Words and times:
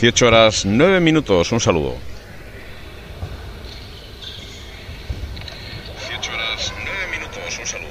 18 0.00 0.26
horas 0.26 0.66
9 0.66 1.00
minutos. 1.00 1.52
Un 1.52 1.60
saludo. 1.60 1.94
18 6.08 6.32
horas 6.32 6.72
9 6.84 7.18
minutos. 7.18 7.58
Un 7.58 7.66
saludo. 7.66 7.88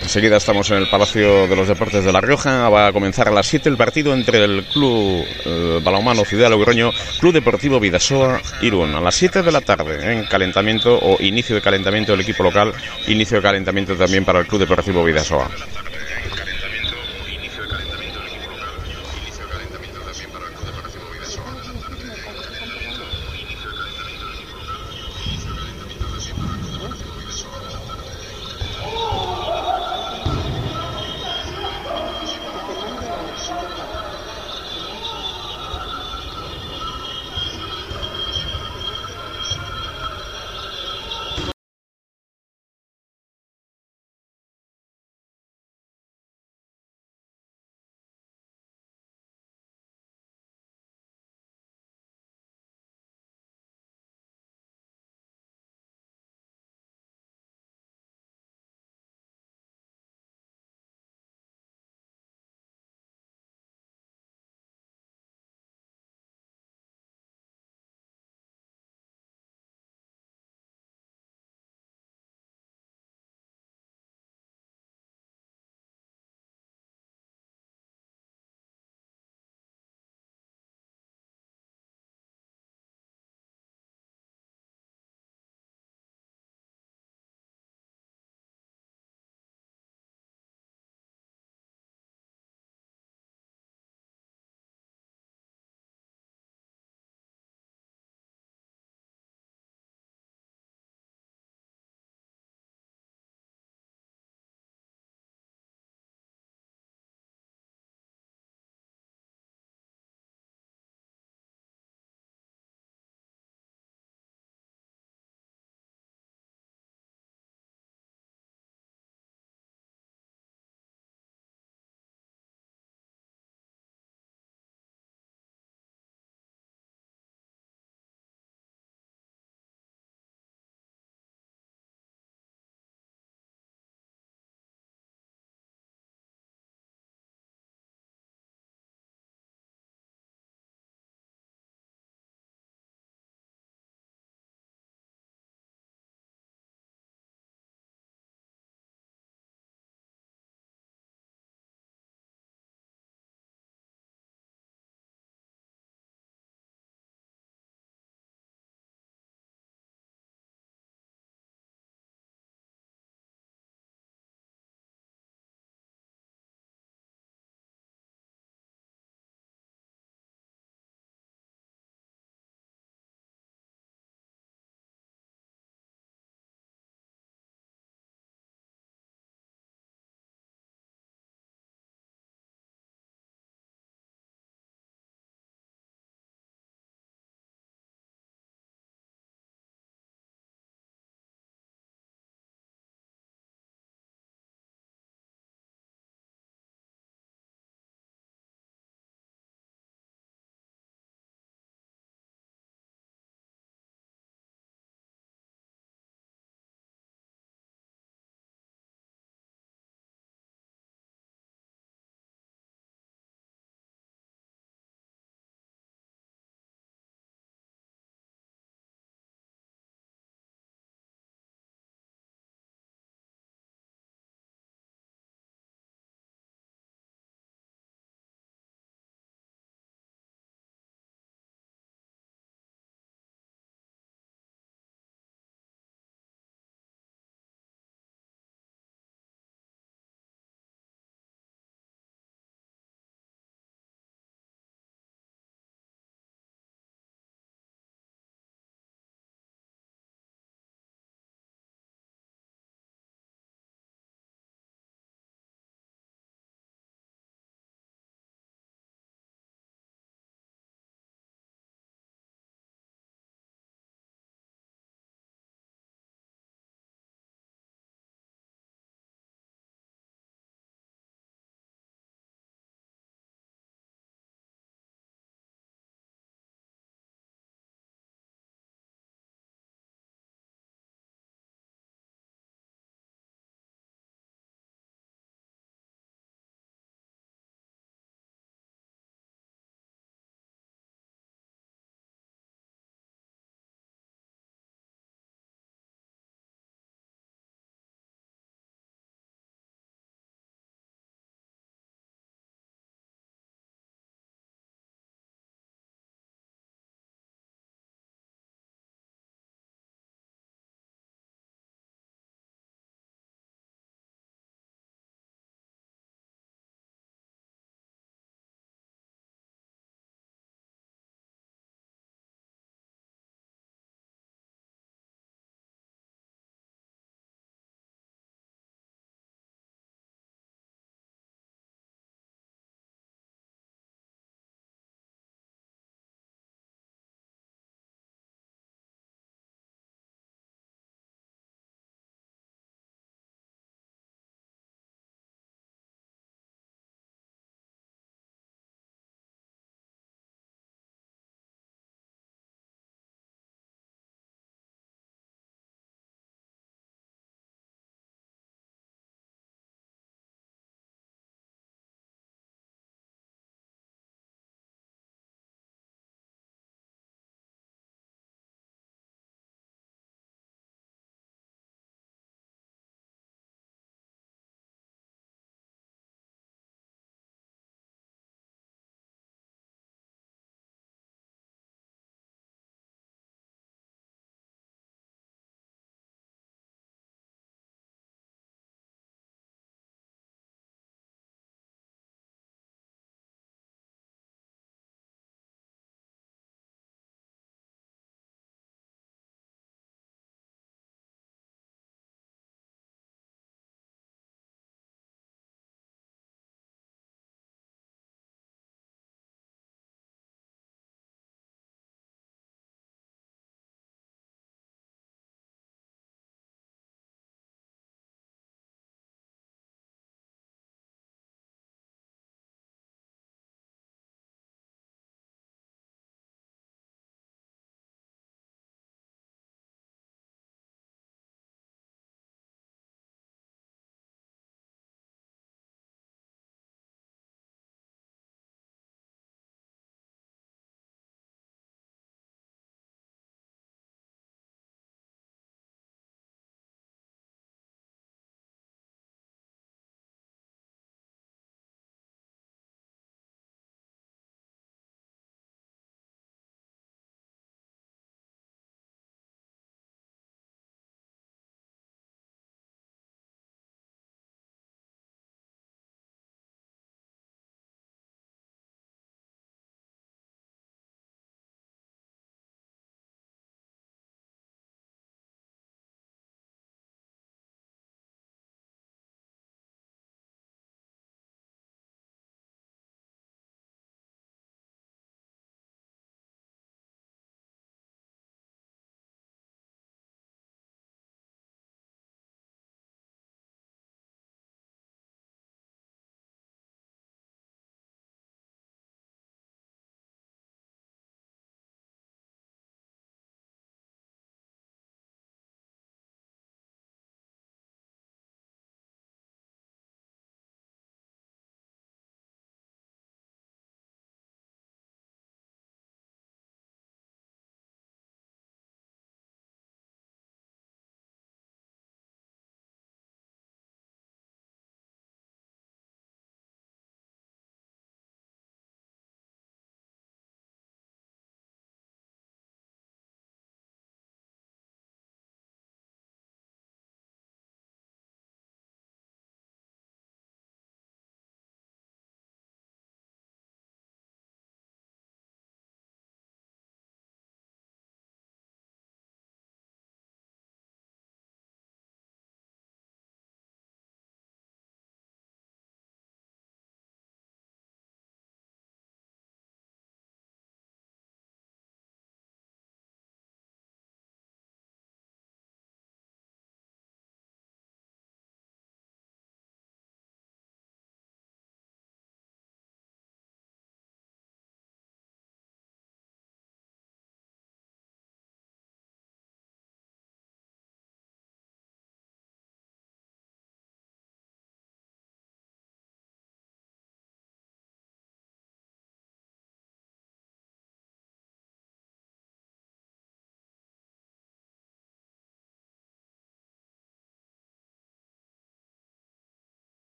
Enseguida 0.00 0.38
estamos 0.38 0.70
en 0.70 0.78
el 0.78 0.88
Palacio 0.88 1.46
de 1.46 1.54
los 1.54 1.68
Deportes 1.68 2.04
de 2.04 2.12
La 2.12 2.22
Rioja. 2.22 2.70
Va 2.70 2.86
a 2.86 2.92
comenzar 2.94 3.28
a 3.28 3.32
las 3.32 3.46
7 3.46 3.68
el 3.68 3.76
partido 3.76 4.14
entre 4.14 4.42
el 4.42 4.64
Club 4.72 5.26
eh, 5.44 5.80
Balonmano 5.84 6.24
Ciudad 6.24 6.48
Logroño, 6.48 6.90
Club 7.20 7.34
Deportivo 7.34 7.78
Vidasoa 7.78 8.40
Irún. 8.62 8.94
A 8.94 9.02
las 9.02 9.14
7 9.14 9.42
de 9.42 9.52
la 9.52 9.60
tarde, 9.60 10.10
en 10.10 10.24
calentamiento 10.24 10.98
o 10.98 11.20
inicio 11.20 11.54
de 11.54 11.60
calentamiento 11.60 12.12
del 12.12 12.22
equipo 12.22 12.42
local, 12.42 12.72
inicio 13.08 13.36
de 13.36 13.42
calentamiento 13.42 13.94
también 13.94 14.24
para 14.24 14.40
el 14.40 14.46
Club 14.46 14.60
Deportivo 14.60 15.04
Vidasoa. 15.04 15.50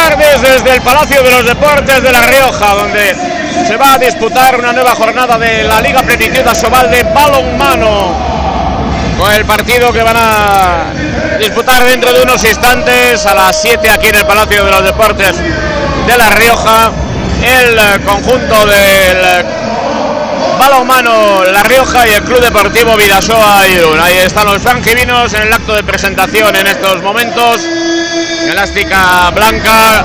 Tardes 0.00 0.40
desde 0.40 0.74
el 0.76 0.82
Palacio 0.82 1.22
de 1.22 1.30
los 1.30 1.44
Deportes 1.44 2.02
de 2.02 2.10
La 2.10 2.22
Rioja, 2.22 2.74
donde 2.74 3.14
se 3.66 3.76
va 3.76 3.94
a 3.94 3.98
disputar 3.98 4.58
una 4.58 4.72
nueva 4.72 4.94
jornada 4.94 5.36
de 5.36 5.62
la 5.64 5.80
Liga 5.82 6.02
Plenitud 6.02 6.40
Sobal 6.54 6.90
de 6.90 7.02
balonmano. 7.02 8.14
Con 9.18 9.30
el 9.30 9.44
partido 9.44 9.92
que 9.92 10.02
van 10.02 10.16
a 10.16 10.92
disputar 11.38 11.84
dentro 11.84 12.14
de 12.14 12.22
unos 12.22 12.42
instantes 12.44 13.26
a 13.26 13.34
las 13.34 13.60
7 13.60 13.90
aquí 13.90 14.08
en 14.08 14.14
el 14.14 14.26
Palacio 14.26 14.64
de 14.64 14.70
los 14.70 14.84
Deportes 14.84 15.36
de 15.36 16.16
La 16.16 16.30
Rioja. 16.30 16.92
El 17.42 18.00
conjunto 18.02 18.66
del 18.66 19.44
balonmano 20.58 21.44
La 21.44 21.62
Rioja 21.62 22.08
y 22.08 22.12
el 22.12 22.22
Club 22.22 22.40
Deportivo 22.40 22.96
Vidasoa 22.96 23.68
Irún. 23.68 24.00
Ahí 24.00 24.16
están 24.16 24.46
los 24.46 24.62
franjivinos 24.62 25.34
en 25.34 25.42
el 25.42 25.52
acto 25.52 25.74
de 25.74 25.82
presentación 25.82 26.56
en 26.56 26.66
estos 26.66 27.02
momentos 27.02 27.60
elástica 28.50 29.30
blanca 29.30 30.04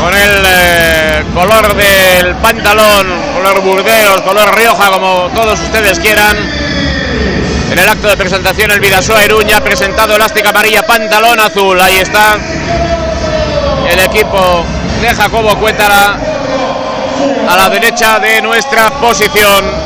con 0.00 0.14
el 0.14 0.42
eh, 0.46 1.24
color 1.34 1.74
del 1.74 2.36
pantalón, 2.36 3.06
color 3.34 3.60
burdeos, 3.62 4.20
color 4.20 4.54
rioja, 4.56 4.90
como 4.90 5.30
todos 5.34 5.58
ustedes 5.60 5.98
quieran. 5.98 6.36
En 7.70 7.78
el 7.78 7.88
acto 7.88 8.08
de 8.08 8.16
presentación 8.16 8.70
el 8.70 8.80
Vidasoa 8.80 9.24
Iruña 9.24 9.58
ha 9.58 9.60
presentado 9.64 10.14
elástica 10.14 10.50
amarilla, 10.50 10.86
pantalón 10.86 11.40
azul. 11.40 11.80
Ahí 11.80 11.96
está 11.96 12.36
el 13.90 13.98
equipo 14.00 14.64
de 15.00 15.14
Jacobo 15.14 15.56
Cuétara 15.56 16.18
a 17.48 17.56
la 17.56 17.68
derecha 17.68 18.18
de 18.18 18.42
nuestra 18.42 18.90
posición. 19.00 19.85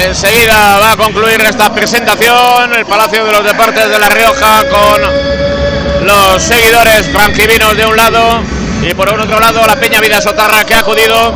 Enseguida 0.00 0.78
va 0.78 0.92
a 0.92 0.96
concluir 0.96 1.40
esta 1.40 1.72
presentación 1.72 2.74
el 2.74 2.84
Palacio 2.86 3.24
de 3.24 3.32
los 3.32 3.44
Deportes 3.44 3.88
de 3.88 3.98
La 3.98 4.08
Rioja 4.08 4.62
con 4.68 6.06
los 6.06 6.42
seguidores 6.42 7.06
franjivinos 7.08 7.76
de 7.76 7.86
un 7.86 7.96
lado 7.96 8.42
y 8.82 8.94
por 8.94 9.08
otro 9.08 9.40
lado 9.40 9.66
la 9.66 9.76
Peña 9.76 10.00
Vida 10.00 10.20
Sotarra 10.20 10.64
que 10.64 10.74
ha 10.74 10.80
acudido 10.80 11.34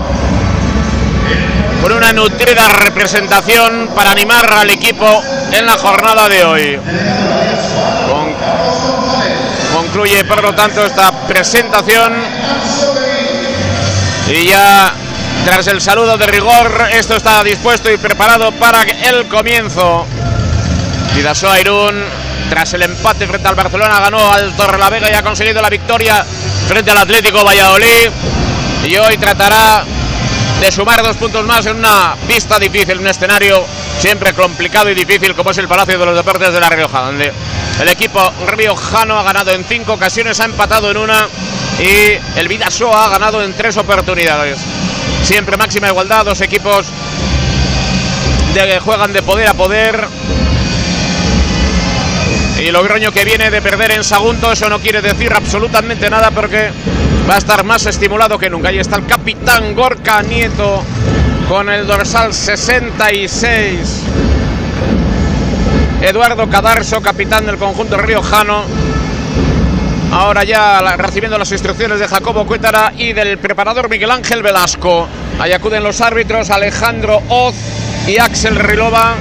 con 1.82 1.92
una 1.92 2.12
nutrida 2.12 2.68
representación 2.68 3.90
para 3.94 4.10
animar 4.10 4.52
al 4.52 4.70
equipo 4.70 5.22
en 5.52 5.66
la 5.66 5.78
jornada 5.78 6.28
de 6.28 6.44
hoy. 6.44 6.78
concluye 9.72 10.24
por 10.24 10.42
lo 10.42 10.54
tanto 10.54 10.84
esta 10.84 11.10
presentación 11.26 12.12
y 14.28 14.46
ya 14.46 14.94
tras 15.44 15.66
el 15.66 15.80
saludo 15.80 16.16
de 16.16 16.26
rigor, 16.26 16.88
esto 16.92 17.16
está 17.16 17.42
dispuesto 17.42 17.90
y 17.90 17.96
preparado 17.96 18.52
para 18.52 18.82
el 18.82 19.26
comienzo. 19.26 20.06
Vidasoa 21.14 21.60
Irún, 21.60 22.02
tras 22.48 22.72
el 22.74 22.82
empate 22.82 23.26
frente 23.26 23.48
al 23.48 23.54
Barcelona, 23.54 24.00
ganó 24.00 24.32
al 24.32 24.54
Torrelavega 24.56 25.10
y 25.10 25.14
ha 25.14 25.22
conseguido 25.22 25.62
la 25.62 25.70
victoria 25.70 26.24
frente 26.68 26.90
al 26.90 26.98
Atlético 26.98 27.44
Valladolid. 27.44 28.10
Y 28.84 28.96
hoy 28.96 29.16
tratará 29.18 29.84
de 30.60 30.72
sumar 30.72 31.02
dos 31.02 31.16
puntos 31.16 31.44
más 31.44 31.64
en 31.66 31.76
una 31.76 32.14
pista 32.26 32.58
difícil, 32.58 32.98
un 32.98 33.06
escenario 33.06 33.64
siempre 33.98 34.34
complicado 34.34 34.90
y 34.90 34.94
difícil 34.94 35.34
como 35.34 35.50
es 35.50 35.58
el 35.58 35.68
Palacio 35.68 35.98
de 35.98 36.06
los 36.06 36.16
Deportes 36.16 36.52
de 36.52 36.60
La 36.60 36.68
Rioja, 36.68 37.00
donde 37.02 37.32
el 37.80 37.88
equipo 37.88 38.20
riojano 38.46 39.18
ha 39.18 39.22
ganado 39.22 39.52
en 39.52 39.64
cinco 39.64 39.94
ocasiones, 39.94 40.38
ha 40.40 40.44
empatado 40.44 40.90
en 40.90 40.96
una 40.98 41.28
y 41.78 42.38
el 42.38 42.48
Vidasoa 42.48 43.06
ha 43.06 43.08
ganado 43.08 43.42
en 43.42 43.54
tres 43.54 43.76
oportunidades. 43.78 44.58
Siempre 45.30 45.56
máxima 45.56 45.86
igualdad, 45.86 46.24
dos 46.24 46.40
equipos 46.40 46.88
de, 48.52 48.80
juegan 48.80 49.12
de 49.12 49.22
poder 49.22 49.46
a 49.46 49.54
poder. 49.54 50.04
Y 52.58 52.72
Logroño 52.72 53.12
que 53.12 53.24
viene 53.24 53.48
de 53.48 53.62
perder 53.62 53.92
en 53.92 54.02
Sagunto, 54.02 54.50
eso 54.50 54.68
no 54.68 54.80
quiere 54.80 55.00
decir 55.00 55.32
absolutamente 55.32 56.10
nada 56.10 56.32
porque 56.32 56.72
va 57.30 57.36
a 57.36 57.38
estar 57.38 57.62
más 57.62 57.86
estimulado 57.86 58.40
que 58.40 58.50
nunca. 58.50 58.70
Ahí 58.70 58.80
está 58.80 58.96
el 58.96 59.06
capitán 59.06 59.72
Gorka 59.76 60.20
Nieto 60.22 60.82
con 61.48 61.70
el 61.70 61.86
dorsal 61.86 62.34
66. 62.34 64.02
Eduardo 66.02 66.50
Cadarso, 66.50 67.00
capitán 67.00 67.46
del 67.46 67.56
conjunto 67.56 67.96
riojano. 67.98 68.64
Ahora 70.12 70.42
ya 70.42 70.80
recibiendo 70.96 71.38
las 71.38 71.52
instrucciones 71.52 72.00
de 72.00 72.08
Jacobo 72.08 72.44
Cuétara 72.44 72.92
y 72.96 73.12
del 73.12 73.38
preparador 73.38 73.88
Miguel 73.88 74.10
Ángel 74.10 74.42
Velasco. 74.42 75.06
Ahí 75.38 75.52
acuden 75.52 75.84
los 75.84 76.00
árbitros 76.00 76.50
Alejandro 76.50 77.22
Oz 77.28 77.54
y 78.08 78.18
Axel 78.18 78.56
Rilova. 78.56 79.14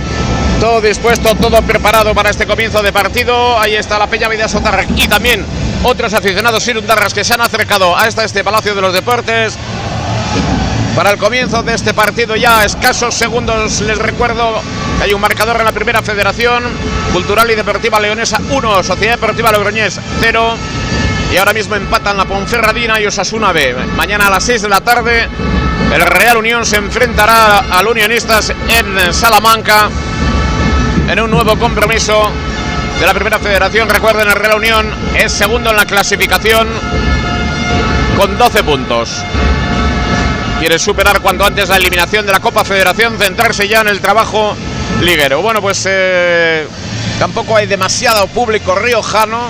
Todo 0.60 0.82
dispuesto, 0.82 1.36
todo 1.36 1.62
preparado 1.62 2.16
para 2.16 2.32
este 2.32 2.48
comienzo 2.48 2.82
de 2.82 2.92
partido. 2.92 3.60
Ahí 3.60 3.76
está 3.76 4.00
la 4.00 4.08
Peña 4.08 4.28
Vida 4.28 4.48
Sotarra 4.48 4.84
y 4.96 5.08
también 5.08 5.46
otros 5.84 6.14
aficionados 6.14 6.68
irundarras 6.68 7.14
que 7.14 7.24
se 7.24 7.36
han 7.36 7.42
acercado 7.42 7.96
a 7.96 8.08
este 8.08 8.44
Palacio 8.44 8.74
de 8.74 8.82
los 8.82 8.94
Deportes. 8.94 9.58
Para 10.96 11.12
el 11.12 11.18
comienzo 11.18 11.62
de 11.62 11.76
este 11.76 11.94
partido 11.94 12.36
ya 12.36 12.66
escasos 12.66 13.14
segundos 13.14 13.80
les 13.82 13.98
recuerdo 13.98 14.60
que 14.98 15.06
hay 15.06 15.14
un 15.14 15.22
marcador 15.22 15.58
en 15.58 15.66
la 15.66 15.72
primera 15.72 16.02
federación 16.02 16.64
Cultural 17.14 17.50
y 17.50 17.56
Deportiva 17.56 18.00
Leonesa 18.00 18.42
1, 18.50 18.84
Sociedad 18.84 19.14
Deportiva 19.14 19.52
Logroñés 19.52 20.00
0 20.20 20.58
y 21.32 21.38
ahora 21.38 21.54
mismo 21.54 21.76
empatan 21.76 22.18
la 22.18 22.26
Ponferradina 22.26 23.00
y 23.00 23.06
Osasuna 23.06 23.52
B. 23.52 23.76
Mañana 23.96 24.28
a 24.28 24.30
las 24.32 24.44
6 24.44 24.64
de 24.64 24.70
la 24.70 24.82
tarde 24.82 25.28
el 25.94 26.02
Real 26.02 26.38
Unión 26.38 26.66
se 26.66 26.78
enfrentará 26.78 27.66
al 27.72 27.88
Unionistas 27.88 28.54
en 28.68 29.14
Salamanca 29.14 29.90
en 31.10 31.20
un 31.20 31.32
nuevo 31.32 31.58
compromiso 31.58 32.32
de 33.00 33.06
la 33.06 33.14
primera 33.14 33.40
federación. 33.40 33.90
Recuerden, 33.90 34.28
el 34.28 34.36
Real 34.36 34.58
Unión 34.58 34.94
es 35.16 35.32
segundo 35.32 35.72
en 35.72 35.78
la 35.78 35.86
clasificación 35.86 36.68
con 38.18 38.38
12 38.38 38.64
puntos. 38.64 39.24
Quiere 40.60 40.78
superar 40.78 41.22
cuanto 41.22 41.46
antes 41.46 41.70
la 41.70 41.78
eliminación 41.78 42.26
de 42.26 42.34
la 42.34 42.40
Copa 42.40 42.64
Federación, 42.64 43.18
centrarse 43.18 43.68
ya 43.68 43.82
en 43.82 43.88
el 43.88 44.00
trabajo 44.00 44.56
liguero. 45.02 45.42
Bueno, 45.42 45.62
pues 45.62 45.88
eh, 45.90 46.68
tampoco 47.18 47.56
hay 47.56 47.66
demasiado 47.66 48.28
público 48.28 48.76
riojano 48.76 49.50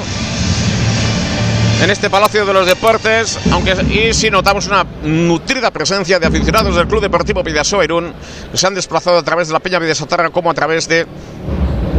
en 1.82 1.90
este 1.90 2.10
Palacio 2.10 2.46
de 2.46 2.54
los 2.54 2.66
Deportes, 2.66 3.40
aunque 3.52 3.72
y 3.90 4.14
sí 4.14 4.30
notamos 4.30 4.68
una 4.68 4.86
nutrida 5.04 5.72
presencia 5.72 6.20
de 6.20 6.28
aficionados 6.28 6.76
del 6.76 6.88
Club 6.88 7.02
Deportivo 7.02 7.44
Pidasoa 7.44 7.86
Irún, 7.86 8.14
que 8.52 8.58
se 8.58 8.68
han 8.68 8.76
desplazado 8.76 9.18
a 9.18 9.24
través 9.24 9.48
de 9.48 9.54
la 9.54 9.60
Peña 9.60 9.80
Vidasotarra 9.80 10.30
como 10.30 10.52
a 10.52 10.54
través 10.54 10.90
de 10.90 11.08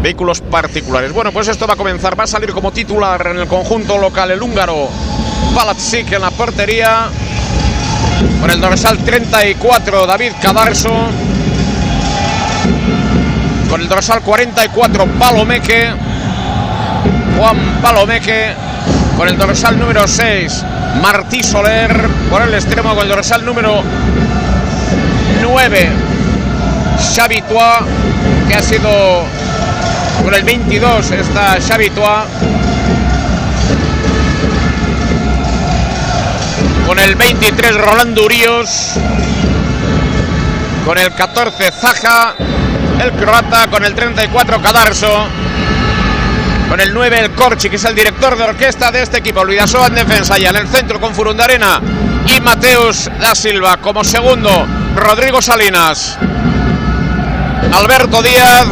vehículos 0.02 0.42
particulares. 0.42 1.12
Bueno, 1.12 1.32
pues 1.32 1.49
esto 1.49 1.66
va 1.66 1.75
a 1.75 1.76
comenzar, 1.76 2.18
va 2.18 2.25
a 2.25 2.26
salir 2.26 2.52
como 2.52 2.72
titular 2.72 3.26
en 3.28 3.38
el 3.38 3.46
conjunto 3.46 3.96
local 3.96 4.30
el 4.30 4.42
húngaro 4.42 4.88
Palatsik 5.54 6.12
en 6.12 6.20
la 6.20 6.30
portería, 6.30 7.06
con 8.40 8.50
el 8.50 8.60
dorsal 8.60 8.99
34 8.99 10.06
David 10.06 10.32
Cadarso, 10.42 10.90
con 13.70 13.80
el 13.80 13.88
dorsal 13.88 14.20
44 14.20 15.06
Palomeque, 15.18 15.90
Juan 17.38 17.80
Palomeque, 17.80 18.69
con 19.20 19.28
el 19.28 19.36
dorsal 19.36 19.78
número 19.78 20.08
6 20.08 20.64
Martí 21.02 21.42
Soler, 21.42 22.08
por 22.30 22.40
el 22.40 22.54
extremo 22.54 22.94
con 22.94 23.02
el 23.02 23.10
dorsal 23.10 23.44
número 23.44 23.82
9 25.42 25.90
Xavi 27.14 27.42
que 28.48 28.54
ha 28.54 28.62
sido 28.62 28.90
con 30.24 30.34
el 30.34 30.42
22 30.42 31.10
está 31.10 31.58
Xavi 31.60 31.90
con 36.86 36.98
el 36.98 37.14
23 37.14 37.76
Rolando 37.76 38.24
Urios, 38.24 38.92
con 40.86 40.97
el 40.97 41.12
14 41.12 41.71
Zaja, 41.73 42.34
el 43.02 43.12
croata, 43.12 43.66
con 43.66 43.84
el 43.84 43.95
34 43.95 44.62
Cadarso, 44.62 45.28
con 46.71 46.80
el 46.80 46.95
9 46.95 47.19
el 47.19 47.30
Corchi, 47.33 47.69
que 47.69 47.75
es 47.75 47.85
el 47.85 47.97
director 47.97 48.37
de 48.39 48.45
orquesta 48.45 48.93
de 48.93 49.02
este 49.02 49.19
equipo, 49.19 49.45
Luidasoa 49.45 49.89
en 49.89 49.97
defensa 49.97 50.39
y 50.39 50.47
en 50.47 50.54
el 50.54 50.69
centro 50.69 51.00
con 51.00 51.13
Furundarena 51.13 51.80
y 52.25 52.41
Mateus 52.41 53.11
da 53.21 53.35
Silva 53.35 53.78
como 53.78 54.04
segundo, 54.04 54.69
Rodrigo 54.95 55.43
Salinas, 55.43 56.17
Alberto 57.73 58.23
Díaz, 58.23 58.69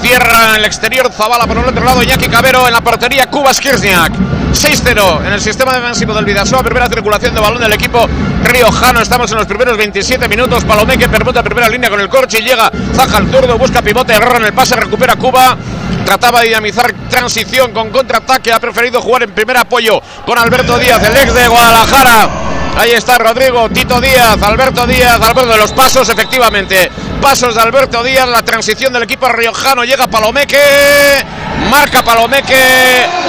cierra 0.00 0.48
en 0.48 0.56
el 0.60 0.64
exterior 0.64 1.12
Zabala 1.12 1.46
por 1.46 1.58
el 1.58 1.66
otro 1.66 1.84
lado, 1.84 2.02
Jackie 2.02 2.30
Cabero 2.30 2.66
en 2.66 2.72
la 2.72 2.80
portería, 2.80 3.26
Cuba 3.26 3.52
Skirniak. 3.52 4.41
6-0 4.52 5.26
en 5.26 5.32
el 5.32 5.40
sistema 5.40 5.74
defensivo 5.74 6.12
del 6.14 6.24
Vidasoa, 6.24 6.62
primera 6.62 6.86
circulación 6.86 7.34
de 7.34 7.40
balón 7.40 7.60
del 7.60 7.72
equipo 7.72 8.06
riojano. 8.44 9.00
Estamos 9.00 9.30
en 9.32 9.38
los 9.38 9.46
primeros 9.46 9.76
27 9.76 10.28
minutos. 10.28 10.64
Palomeque 10.64 11.08
permuta 11.08 11.42
primera 11.42 11.68
línea 11.68 11.88
con 11.88 12.00
el 12.00 12.08
corche 12.08 12.38
y 12.40 12.42
llega 12.42 12.70
Zaja 12.94 13.18
al 13.18 13.30
zurdo, 13.30 13.56
busca 13.56 13.80
pivote, 13.80 14.12
error 14.12 14.36
en 14.36 14.44
el 14.44 14.52
pase, 14.52 14.76
recupera 14.76 15.16
Cuba. 15.16 15.56
Trataba 16.04 16.40
de 16.40 16.48
dinamizar 16.48 16.92
transición 17.08 17.72
con 17.72 17.90
contraataque. 17.90 18.52
Ha 18.52 18.60
preferido 18.60 19.00
jugar 19.00 19.22
en 19.22 19.32
primer 19.32 19.56
apoyo 19.56 20.02
con 20.26 20.38
Alberto 20.38 20.78
Díaz, 20.78 21.02
el 21.02 21.16
ex 21.16 21.34
de 21.34 21.48
Guadalajara. 21.48 22.28
Ahí 22.76 22.90
está 22.90 23.18
Rodrigo, 23.18 23.68
Tito 23.70 24.00
Díaz, 24.00 24.42
Alberto 24.42 24.86
Díaz, 24.86 25.20
Alberto 25.20 25.46
de 25.46 25.58
los 25.58 25.72
pasos, 25.72 26.08
efectivamente. 26.08 26.90
Pasos 27.20 27.54
de 27.54 27.60
Alberto 27.60 28.02
Díaz, 28.02 28.28
la 28.28 28.42
transición 28.42 28.92
del 28.92 29.04
equipo 29.04 29.28
riojano. 29.28 29.84
Llega 29.84 30.08
Palomeque, 30.08 31.24
marca 31.70 32.02
Palomeque. 32.02 33.21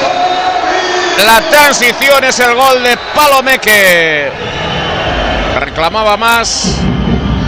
La 1.25 1.41
transición 1.49 2.23
es 2.23 2.39
el 2.39 2.55
gol 2.55 2.83
de 2.83 2.97
Palomeque. 3.13 4.31
Reclamaba 5.59 6.17
más. 6.17 6.77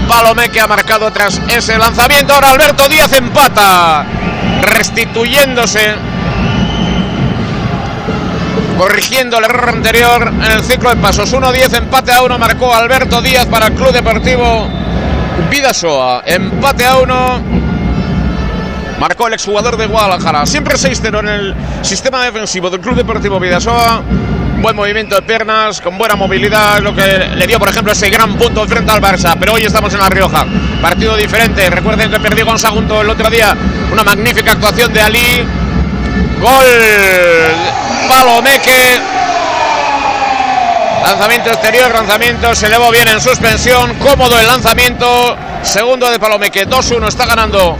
Palomeque 0.07 0.61
ha 0.61 0.67
marcado 0.67 1.11
tras 1.11 1.41
ese 1.49 1.77
lanzamiento. 1.77 2.33
Ahora 2.33 2.51
Alberto 2.51 2.87
Díaz 2.87 3.11
empata. 3.13 4.05
Restituyéndose. 4.61 5.95
Corrigiendo 8.77 9.37
el 9.37 9.45
error 9.45 9.69
anterior 9.69 10.31
en 10.33 10.51
el 10.51 10.63
ciclo 10.63 10.89
de 10.89 10.97
pasos. 10.97 11.33
1-10, 11.33 11.77
empate 11.77 12.11
a 12.11 12.21
1. 12.21 12.37
Marcó 12.37 12.73
Alberto 12.73 13.21
Díaz 13.21 13.45
para 13.47 13.67
el 13.67 13.73
Club 13.73 13.91
Deportivo 13.91 14.69
Vidasoa. 15.49 16.23
Empate 16.25 16.85
a 16.85 16.97
1 16.97 17.64
marcó 18.99 19.27
el 19.27 19.33
exjugador 19.33 19.77
de 19.77 19.85
Guadalajara. 19.87 20.45
Siempre 20.45 20.75
6-0 20.75 21.19
en 21.19 21.27
el 21.27 21.55
sistema 21.81 22.23
defensivo 22.23 22.69
del 22.69 22.79
Club 22.79 22.95
Deportivo 22.95 23.39
Vidasoa. 23.39 24.01
Buen 24.61 24.75
movimiento 24.75 25.15
de 25.15 25.21
piernas, 25.21 25.81
con 25.81 25.97
buena 25.97 26.15
movilidad, 26.15 26.79
lo 26.79 26.95
que 26.95 27.03
le 27.35 27.45
dio, 27.45 27.59
por 27.59 27.69
ejemplo, 27.69 27.91
ese 27.91 28.09
gran 28.09 28.35
punto 28.35 28.65
frente 28.67 28.91
al 28.91 29.01
Barça. 29.01 29.35
Pero 29.39 29.53
hoy 29.53 29.63
estamos 29.63 29.93
en 29.93 29.99
La 29.99 30.09
Rioja, 30.09 30.45
partido 30.81 31.15
diferente. 31.15 31.69
Recuerden 31.69 32.09
que 32.09 32.19
perdió 32.19 32.45
con 32.45 32.57
Sagunto 32.57 33.01
el 33.01 33.09
otro 33.09 33.29
día. 33.29 33.55
Una 33.91 34.03
magnífica 34.03 34.53
actuación 34.53 34.91
de 34.93 35.01
Ali. 35.01 35.45
Gol 36.39 36.65
Palomeque. 38.07 39.01
Lanzamiento 41.03 41.49
exterior, 41.51 41.93
lanzamiento, 41.93 42.55
se 42.55 42.65
elevó 42.65 42.89
bien 42.89 43.07
en 43.07 43.21
suspensión, 43.21 43.93
cómodo 43.95 44.39
el 44.39 44.47
lanzamiento. 44.47 45.37
Segundo 45.61 46.09
de 46.09 46.17
Palomeque, 46.17 46.67
2-1, 46.67 47.07
está 47.07 47.27
ganando 47.27 47.77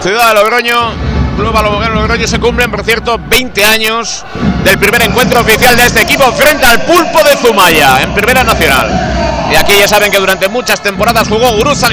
Ciudad 0.00 0.28
de 0.28 0.34
Logroño, 0.34 0.92
Club 1.36 1.52
Balonmano 1.52 1.94
Logroño 1.96 2.26
se 2.26 2.38
cumplen, 2.38 2.70
por 2.70 2.82
cierto, 2.82 3.18
20 3.18 3.64
años 3.66 4.24
del 4.64 4.78
primer 4.78 5.02
encuentro 5.02 5.40
oficial 5.40 5.76
de 5.76 5.84
este 5.84 6.00
equipo 6.00 6.24
frente 6.32 6.64
al 6.64 6.80
Pulpo 6.86 7.22
de 7.22 7.36
Zumaya 7.36 8.00
en 8.02 8.14
Primera 8.14 8.42
Nacional. 8.42 9.48
Y 9.52 9.56
aquí 9.56 9.72
ya 9.78 9.86
saben 9.86 10.10
que 10.10 10.18
durante 10.18 10.48
muchas 10.48 10.82
temporadas 10.82 11.28
jugó 11.28 11.52
Guruz 11.52 11.84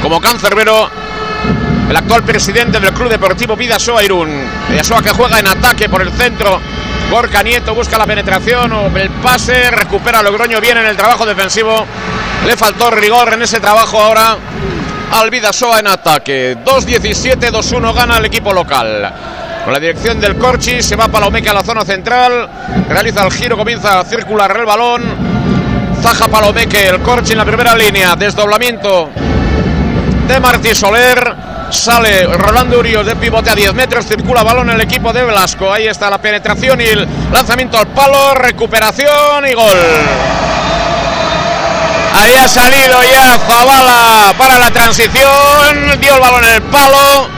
como 0.00 0.20
cancerbero 0.20 0.88
el 1.90 1.96
actual 1.96 2.22
presidente 2.22 2.78
del 2.78 2.92
Club 2.92 3.08
Deportivo 3.08 3.56
Vidasoa 3.56 4.04
Irún. 4.04 4.30
Vidasoa 4.70 5.02
que 5.02 5.10
juega 5.10 5.40
en 5.40 5.48
ataque 5.48 5.88
por 5.88 6.02
el 6.02 6.12
centro. 6.12 6.60
Gorka 7.10 7.42
Nieto 7.42 7.74
busca 7.74 7.98
la 7.98 8.06
penetración 8.06 8.70
o 8.72 8.96
el 8.96 9.10
pase, 9.10 9.72
recupera 9.72 10.22
Logroño 10.22 10.60
bien 10.60 10.78
en 10.78 10.86
el 10.86 10.96
trabajo 10.96 11.26
defensivo. 11.26 11.84
Le 12.46 12.56
faltó 12.56 12.92
rigor 12.92 13.32
en 13.32 13.42
ese 13.42 13.58
trabajo 13.58 14.00
ahora 14.00 14.36
al 15.12 15.30
Vidasoa 15.30 15.80
en 15.80 15.86
ataque. 15.88 16.56
2-17, 16.64 17.50
2-1 17.50 17.94
gana 17.94 18.18
el 18.18 18.24
equipo 18.24 18.52
local. 18.52 19.12
Con 19.64 19.72
la 19.72 19.80
dirección 19.80 20.20
del 20.20 20.36
Corchi 20.36 20.82
se 20.82 20.96
va 20.96 21.08
Palomeque 21.08 21.48
a 21.48 21.54
la 21.54 21.62
zona 21.62 21.84
central. 21.84 22.48
Realiza 22.88 23.24
el 23.24 23.32
giro, 23.32 23.56
comienza 23.56 24.00
a 24.00 24.04
circular 24.04 24.56
el 24.56 24.64
balón. 24.64 25.02
Zaja 26.02 26.28
Palomeque, 26.28 26.88
el 26.88 27.00
Corchi 27.00 27.32
en 27.32 27.38
la 27.38 27.44
primera 27.44 27.76
línea. 27.76 28.14
Desdoblamiento 28.16 29.10
de 30.26 30.40
Martí 30.40 30.74
Soler. 30.74 31.48
Sale 31.70 32.24
Rolando 32.24 32.78
Urios 32.78 33.04
de 33.04 33.14
pivote 33.16 33.50
a 33.50 33.54
10 33.54 33.74
metros. 33.74 34.06
Circula 34.06 34.42
balón 34.42 34.70
el 34.70 34.80
equipo 34.80 35.12
de 35.12 35.24
Velasco. 35.24 35.70
Ahí 35.70 35.86
está 35.86 36.08
la 36.08 36.18
penetración 36.18 36.80
y 36.80 36.84
el 36.84 37.06
lanzamiento 37.30 37.78
al 37.78 37.88
palo. 37.88 38.34
Recuperación 38.34 39.46
y 39.46 39.52
gol. 39.52 40.47
Ahí 42.20 42.34
ha 42.34 42.48
salido 42.48 43.00
ya 43.04 43.38
Zavala 43.38 44.34
para 44.36 44.58
la 44.58 44.70
transición. 44.72 46.00
Dio 46.00 46.14
el 46.16 46.20
balón 46.20 46.44
en 46.44 46.54
el 46.54 46.62
palo. 46.62 47.28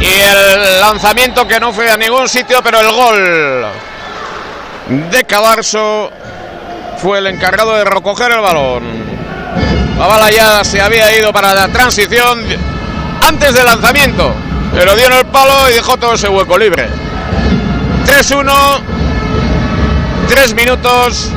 Y 0.00 0.20
el 0.20 0.80
lanzamiento 0.80 1.46
que 1.46 1.60
no 1.60 1.72
fue 1.72 1.88
a 1.88 1.96
ningún 1.96 2.28
sitio, 2.28 2.60
pero 2.62 2.80
el 2.80 2.90
gol 2.90 3.66
de 5.10 5.24
Cadarso 5.24 6.10
fue 6.98 7.18
el 7.18 7.28
encargado 7.28 7.76
de 7.76 7.84
recoger 7.84 8.32
el 8.32 8.40
balón. 8.40 8.82
Zavala 9.96 10.30
ya 10.32 10.64
se 10.64 10.80
había 10.80 11.16
ido 11.16 11.32
para 11.32 11.54
la 11.54 11.68
transición 11.68 12.40
antes 13.26 13.54
del 13.54 13.64
lanzamiento, 13.64 14.34
pero 14.74 14.96
dio 14.96 15.06
en 15.06 15.12
el 15.12 15.26
palo 15.26 15.70
y 15.70 15.74
dejó 15.74 15.96
todo 15.96 16.14
ese 16.14 16.28
hueco 16.28 16.58
libre. 16.58 16.88
3-1, 18.06 18.52
3 20.28 20.54
minutos 20.54 21.30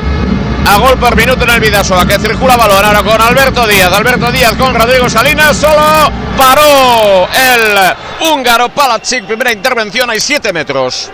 a 0.68 0.76
gol 0.78 0.98
por 0.98 1.16
minuto 1.16 1.44
en 1.44 1.50
el 1.50 1.60
Vidasoa, 1.60 2.06
que 2.06 2.18
circula 2.18 2.56
balón 2.56 2.84
ahora 2.84 3.02
con 3.02 3.20
Alberto 3.20 3.66
Díaz. 3.66 3.92
Alberto 3.92 4.30
Díaz 4.30 4.52
con 4.54 4.74
Rodrigo 4.74 5.08
Salinas, 5.08 5.56
solo 5.56 6.12
paró 6.36 7.28
el 7.32 8.28
húngaro 8.28 8.68
Palacic. 8.68 9.24
Primera 9.24 9.52
intervención, 9.52 10.10
hay 10.10 10.20
7 10.20 10.52
metros. 10.52 11.10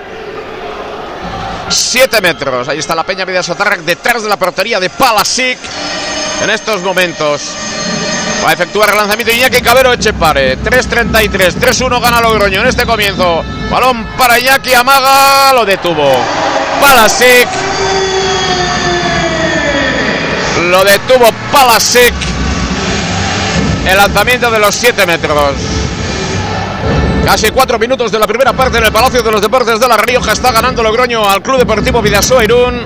7 1.68 2.20
metros. 2.20 2.68
Ahí 2.68 2.78
está 2.78 2.94
la 2.94 3.04
Peña 3.04 3.24
Vidasoa 3.24 3.56
detrás 3.84 4.22
de 4.22 4.28
la 4.28 4.36
portería 4.36 4.80
de 4.80 4.90
Palasic 4.90 5.58
en 6.42 6.50
estos 6.50 6.82
momentos. 6.82 7.42
Va 8.44 8.50
a 8.50 8.52
efectuar 8.54 8.90
el 8.90 8.96
lanzamiento 8.96 9.32
Iñaki 9.32 9.62
Cabero 9.62 9.92
Echepare. 9.92 10.58
3-33, 10.58 11.54
3-1 11.54 12.00
gana 12.00 12.20
Logroño 12.20 12.60
en 12.60 12.66
este 12.66 12.84
comienzo. 12.84 13.42
Balón 13.70 14.04
para 14.18 14.38
Iñaki 14.38 14.74
Amaga, 14.74 15.52
lo 15.52 15.64
detuvo. 15.64 16.12
Palasic 16.80 17.48
lo 20.70 20.84
detuvo 20.84 21.26
Palasic. 21.52 22.14
El 23.86 23.96
lanzamiento 23.96 24.50
de 24.50 24.58
los 24.58 24.74
7 24.74 25.06
metros. 25.06 25.54
Casi 27.24 27.50
cuatro 27.50 27.78
minutos 27.78 28.12
de 28.12 28.18
la 28.18 28.26
primera 28.26 28.52
parte 28.52 28.76
en 28.76 28.84
el 28.84 28.92
Palacio 28.92 29.22
de 29.22 29.32
los 29.32 29.40
Deportes 29.40 29.80
de 29.80 29.88
La 29.88 29.96
Rioja. 29.96 30.32
Está 30.32 30.52
ganando 30.52 30.82
Logroño 30.82 31.28
al 31.28 31.42
Club 31.42 31.58
Deportivo 31.58 32.02
Vidasoa 32.02 32.44
Irún 32.44 32.82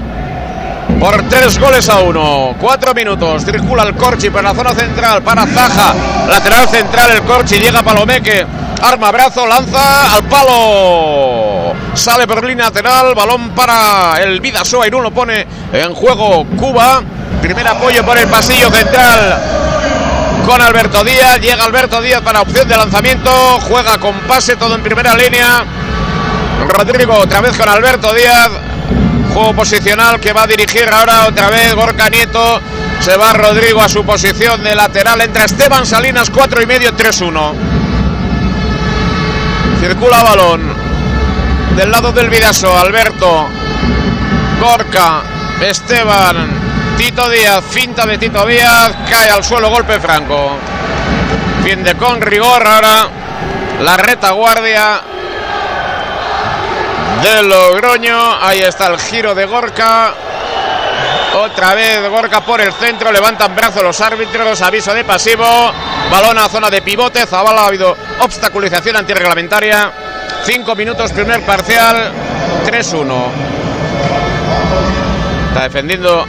por 1.01 1.29
tres 1.29 1.59
goles 1.59 1.89
a 1.89 2.01
uno. 2.01 2.55
Cuatro 2.61 2.95
minutos. 2.95 3.45
Circula 3.45 3.83
el 3.83 3.95
Corchi 3.95 4.31
por 4.31 4.43
la 4.43 4.55
zona 4.55 4.75
central 4.75 5.23
para 5.23 5.45
Zaja. 5.47 5.95
Lateral 6.29 6.69
central 6.69 7.11
el 7.13 7.23
Corchi. 7.23 7.59
Llega 7.59 7.83
Palomeque. 7.83 8.47
Arma 8.81 9.11
brazo, 9.11 9.45
lanza 9.45 10.15
al 10.15 10.23
palo. 10.25 11.73
Sale 11.95 12.27
por 12.27 12.45
línea 12.45 12.67
lateral. 12.67 13.15
Balón 13.15 13.51
para 13.51 14.23
el 14.23 14.41
Vidasoa 14.41 14.87
Irún. 14.87 15.03
Lo 15.03 15.11
pone 15.11 15.47
en 15.73 15.95
juego 15.95 16.47
Cuba. 16.57 17.03
Primer 17.43 17.69
apoyo 17.69 18.05
por 18.05 18.19
el 18.19 18.29
pasillo 18.29 18.71
central 18.71 19.59
con 20.49 20.63
Alberto 20.63 21.05
Díaz. 21.05 21.39
Llega 21.41 21.65
Alberto 21.65 22.01
Díaz 22.01 22.23
para 22.23 22.41
opción 22.41 22.67
de 22.67 22.77
lanzamiento. 22.77 23.31
Juega 23.61 23.99
con 23.99 24.15
pase, 24.21 24.57
todo 24.57 24.75
en 24.75 24.83
primera 24.83 25.15
línea. 25.15 25.65
Rodrigo 26.67 27.15
otra 27.19 27.41
vez 27.43 27.57
con 27.57 27.69
Alberto 27.69 28.15
Díaz. 28.15 28.51
Juego 29.35 29.55
posicional 29.55 30.19
que 30.21 30.33
va 30.33 30.45
a 30.45 30.47
dirigir 30.47 30.89
ahora 30.91 31.27
otra 31.29 31.51
vez 31.51 31.75
Gorka 31.75 32.09
Nieto. 32.09 32.61
Se 33.01 33.17
va 33.17 33.35
Rodrigo 33.35 33.83
a 33.83 33.89
su 33.89 34.05
posición 34.05 34.63
de 34.65 34.75
lateral. 34.75 35.21
Entra 35.21 35.45
Esteban 35.45 35.85
Salinas, 35.85 36.31
4 36.31 36.63
y 36.63 36.67
medio, 36.67 36.97
3-1. 36.97 37.53
Circula 39.81 40.23
balón. 40.23 40.63
Del 41.77 41.91
lado 41.91 42.11
del 42.13 42.31
Vidaso, 42.31 42.77
Alberto. 42.77 43.49
Gorka. 44.61 45.23
Esteban. 45.61 46.58
Tito 46.99 47.31
Díaz, 47.31 47.63
finta 47.71 48.05
de 48.05 48.19
Tito 48.19 48.45
Díaz, 48.45 48.93
cae 49.09 49.31
al 49.31 49.45
suelo, 49.45 49.71
golpe 49.71 50.01
franco. 50.01 50.51
Fiende 51.63 51.95
con 51.95 52.21
rigor 52.21 52.67
ahora 52.67 53.07
la 53.81 53.97
retaguardia 53.97 55.01
de 57.23 57.43
Logroño. 57.45 58.43
Ahí 58.43 58.59
está 58.59 58.89
el 58.89 58.99
giro 58.99 59.33
de 59.33 59.47
Gorka. 59.47 60.13
Otra 61.37 61.75
vez 61.75 62.11
Gorka 62.11 62.41
por 62.41 62.61
el 62.61 62.73
centro, 62.73 63.13
levantan 63.13 63.55
brazos 63.55 63.85
los 63.85 64.01
árbitros, 64.01 64.61
aviso 64.61 64.93
de 64.93 65.05
pasivo, 65.05 65.45
balón 66.11 66.37
a 66.37 66.49
zona 66.49 66.69
de 66.69 66.83
pivote, 66.83 67.27
Zabala 67.27 67.63
ha 67.63 67.67
habido 67.69 67.97
obstaculización 68.19 68.97
antirreglamentaria, 68.97 69.93
cinco 70.43 70.75
minutos 70.75 71.13
primer 71.13 71.47
parcial, 71.47 72.11
3-1. 72.67 73.25
Está 75.51 75.63
defendiendo 75.63 76.27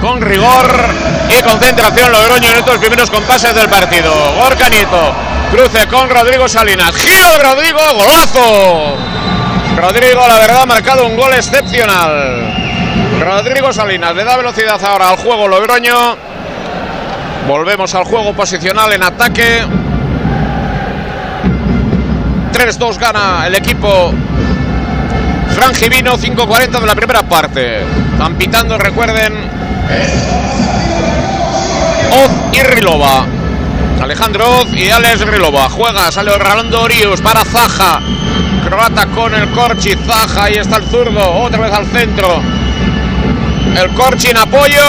con 0.00 0.20
rigor 0.20 0.88
y 1.28 1.42
concentración 1.42 2.12
Logroño 2.12 2.50
en 2.50 2.58
estos 2.58 2.78
primeros 2.78 3.10
compases 3.10 3.54
del 3.54 3.68
partido. 3.68 4.12
Gorka 4.40 4.68
Nieto, 4.68 5.14
cruce 5.50 5.86
con 5.86 6.08
Rodrigo 6.08 6.48
Salinas, 6.48 6.94
giro 6.96 7.30
de 7.32 7.38
Rodrigo, 7.42 7.78
golazo. 7.94 8.96
Rodrigo, 9.76 10.26
la 10.26 10.38
verdad, 10.38 10.62
ha 10.62 10.66
marcado 10.66 11.06
un 11.06 11.16
gol 11.16 11.32
excepcional. 11.34 12.54
Rodrigo 13.20 13.72
Salinas 13.72 14.14
le 14.14 14.24
da 14.24 14.36
velocidad 14.36 14.82
ahora 14.84 15.10
al 15.10 15.16
juego 15.16 15.48
Logroño. 15.48 16.16
Volvemos 17.46 17.94
al 17.94 18.04
juego 18.04 18.34
posicional 18.34 18.92
en 18.92 19.02
ataque. 19.02 19.64
3-2 22.52 22.98
gana 22.98 23.46
el 23.46 23.54
equipo 23.54 24.12
Frangivino, 25.54 26.16
5-40 26.16 26.80
de 26.80 26.86
la 26.86 26.94
primera 26.94 27.22
parte. 27.22 27.82
Están 28.12 28.78
recuerden, 28.78 29.67
Oz 32.12 32.30
y 32.52 32.62
Rilova. 32.62 33.26
Alejandro 34.00 34.60
Oz 34.60 34.68
y 34.72 34.90
Alex 34.90 35.26
Rilova. 35.26 35.68
Juega, 35.68 36.10
sale 36.10 36.36
Rolando 36.38 36.82
Orius 36.82 37.20
para 37.20 37.44
Zaja. 37.44 38.00
croata 38.64 39.06
con 39.06 39.34
el 39.34 39.50
Corchi, 39.52 39.94
Zaja, 40.06 40.44
ahí 40.44 40.54
está 40.54 40.76
el 40.76 40.84
zurdo, 40.84 41.42
otra 41.42 41.58
vez 41.58 41.72
al 41.72 41.86
centro. 41.86 42.40
El 43.76 43.94
Corchi 43.94 44.28
en 44.28 44.38
apoyo, 44.38 44.82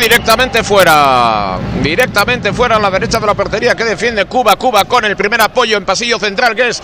directamente 0.00 0.62
fuera. 0.62 1.58
Directamente 1.82 2.52
fuera 2.52 2.76
a 2.76 2.80
la 2.80 2.90
derecha 2.90 3.20
de 3.20 3.26
la 3.26 3.34
portería 3.34 3.74
que 3.74 3.84
defiende 3.84 4.24
Cuba. 4.26 4.56
Cuba 4.56 4.84
con 4.84 5.04
el 5.04 5.16
primer 5.16 5.40
apoyo 5.40 5.76
en 5.76 5.84
pasillo 5.84 6.18
central 6.18 6.54
que 6.54 6.68
es 6.68 6.82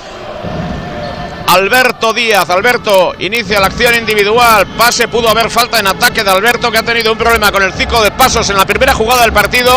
Alberto 1.50 2.12
Díaz. 2.12 2.48
Alberto 2.48 3.12
inicia 3.18 3.58
la 3.58 3.66
acción 3.66 3.96
individual. 3.96 4.68
Pase, 4.78 5.08
pudo 5.08 5.28
haber 5.28 5.50
falta 5.50 5.80
en 5.80 5.88
ataque 5.88 6.22
de 6.22 6.30
Alberto, 6.30 6.70
que 6.70 6.78
ha 6.78 6.82
tenido 6.84 7.10
un 7.10 7.18
problema 7.18 7.50
con 7.50 7.60
el 7.62 7.72
ciclo 7.72 8.02
de 8.02 8.12
pasos 8.12 8.48
en 8.50 8.56
la 8.56 8.64
primera 8.64 8.94
jugada 8.94 9.22
del 9.22 9.32
partido. 9.32 9.72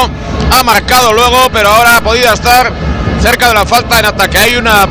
Ha 0.52 0.64
marcado 0.64 1.14
luego, 1.14 1.50
pero 1.52 1.70
ahora 1.70 1.98
ha 1.98 2.02
podido 2.02 2.32
estar 2.32 2.72
cerca 3.20 3.48
de 3.48 3.54
la 3.56 3.66
falta 3.66 3.98
en 3.98 4.06
ataque. 4.06 4.38
Hay 4.38 4.56
una 4.56 4.88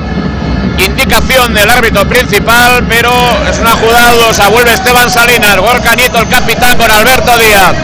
indicación 0.84 1.54
del 1.54 1.70
árbitro 1.70 2.04
principal, 2.08 2.84
pero 2.88 3.10
es 3.48 3.58
una 3.60 3.76
jugada 3.76 4.12
dudosa. 4.14 4.48
Vuelve 4.48 4.72
Esteban 4.72 5.08
Salinas, 5.08 5.56
Gorka 5.58 5.94
Nieto, 5.94 6.18
el 6.18 6.28
capitán, 6.28 6.76
con 6.76 6.90
Alberto 6.90 7.38
Díaz. 7.38 7.74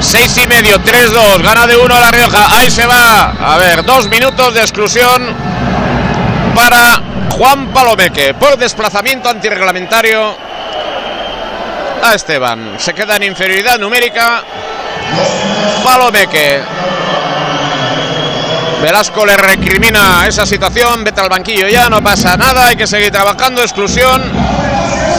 Seis 0.00 0.34
y 0.42 0.46
medio, 0.46 0.82
3-2, 0.82 1.42
gana 1.42 1.66
de 1.66 1.76
uno 1.76 2.00
La 2.00 2.10
Rioja. 2.10 2.56
Ahí 2.56 2.70
se 2.70 2.86
va. 2.86 3.32
A 3.32 3.58
ver, 3.58 3.84
dos 3.84 4.08
minutos 4.08 4.54
de 4.54 4.60
exclusión 4.60 5.22
para 6.54 7.13
Juan 7.30 7.68
Palomeque 7.72 8.34
por 8.34 8.56
desplazamiento 8.56 9.28
antirreglamentario 9.28 10.36
a 12.02 12.14
Esteban. 12.14 12.74
Se 12.78 12.94
queda 12.94 13.16
en 13.16 13.24
inferioridad 13.24 13.78
numérica. 13.78 14.42
Palomeque. 15.82 16.62
Velasco 18.82 19.24
le 19.24 19.36
recrimina 19.36 20.26
esa 20.26 20.44
situación, 20.44 21.04
vete 21.04 21.20
al 21.20 21.30
banquillo 21.30 21.68
ya, 21.68 21.88
no 21.88 22.02
pasa 22.02 22.36
nada, 22.36 22.66
hay 22.66 22.76
que 22.76 22.86
seguir 22.86 23.10
trabajando, 23.10 23.62
exclusión. 23.62 24.22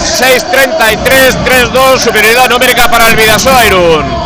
6-33, 0.05 1.71
3-2, 1.71 1.97
superioridad 1.97 2.47
numérica 2.47 2.89
para 2.89 3.09
el 3.09 3.15
Vidasoa 3.15 3.65
Irún. 3.65 4.24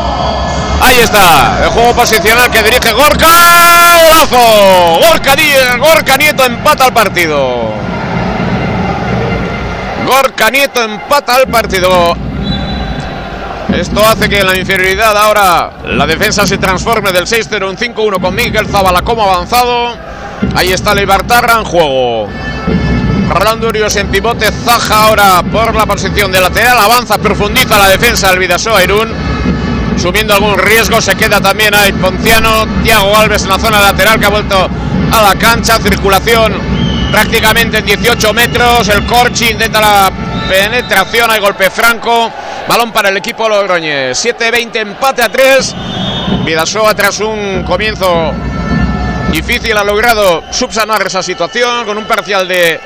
Ahí 0.81 0.97
está, 0.99 1.59
el 1.63 1.69
juego 1.69 1.93
posicional 1.93 2.49
que 2.49 2.63
dirige 2.63 2.93
Gorka. 2.93 3.27
¡Golazo! 4.01 4.99
Gorka, 4.99 5.35
Gorka 5.77 6.17
Nieto 6.17 6.45
empata 6.45 6.85
el 6.85 6.93
partido. 6.93 7.73
Gorka 10.05 10.49
Nieto 10.49 10.83
empata 10.83 11.37
el 11.37 11.47
partido. 11.49 12.15
Esto 13.73 14.03
hace 14.03 14.27
que 14.27 14.43
la 14.43 14.57
inferioridad 14.57 15.15
ahora 15.15 15.71
la 15.85 16.07
defensa 16.07 16.47
se 16.47 16.57
transforme 16.57 17.11
del 17.11 17.25
6-0 17.25 17.69
en 17.69 17.95
5-1 17.95 18.19
con 18.19 18.33
Miguel 18.33 18.67
Zabala 18.67 19.01
como 19.03 19.23
avanzado. 19.23 19.95
Ahí 20.55 20.71
está 20.71 20.95
Leibartarra 20.95 21.59
en 21.59 21.65
juego. 21.65 22.27
Rolando 23.29 23.67
Urios 23.67 23.95
en 23.97 24.07
pivote, 24.07 24.51
Zaja 24.51 25.03
ahora 25.03 25.43
por 25.43 25.75
la 25.75 25.85
posición 25.85 26.31
de 26.31 26.41
lateral, 26.41 26.79
avanza, 26.79 27.19
profundiza 27.19 27.77
la 27.77 27.89
defensa 27.89 28.29
del 28.29 28.39
Vidasoa 28.39 28.83
Irún. 28.83 29.28
Subiendo 30.01 30.33
algún 30.33 30.57
riesgo, 30.57 31.01
se 31.01 31.15
queda 31.15 31.41
también 31.41 31.75
ahí 31.75 31.91
Ponciano, 31.91 32.65
Tiago 32.83 33.17
Alves 33.17 33.43
en 33.43 33.49
la 33.49 33.59
zona 33.59 33.81
lateral 33.81 34.17
que 34.17 34.25
ha 34.25 34.29
vuelto 34.29 34.69
a 35.11 35.21
la 35.21 35.35
cancha, 35.35 35.77
circulación 35.77 36.53
prácticamente 37.11 37.79
en 37.79 37.85
18 37.85 38.33
metros, 38.33 38.87
el 38.87 39.05
Corchi 39.05 39.49
intenta 39.49 39.81
la 39.81 40.11
penetración, 40.47 41.29
hay 41.29 41.41
golpe 41.41 41.69
franco, 41.69 42.31
balón 42.67 42.93
para 42.93 43.09
el 43.09 43.17
equipo 43.17 43.49
Logroñez, 43.49 44.23
7-20, 44.23 44.75
empate 44.77 45.21
a 45.21 45.29
3, 45.29 45.75
Vidasoa 46.45 46.95
tras 46.95 47.19
un 47.19 47.63
comienzo 47.63 48.31
difícil 49.31 49.75
ha 49.77 49.83
logrado 49.83 50.43
subsanar 50.51 51.05
esa 51.05 51.21
situación 51.21 51.85
con 51.85 51.97
un 51.97 52.05
parcial 52.05 52.47
de 52.47 52.79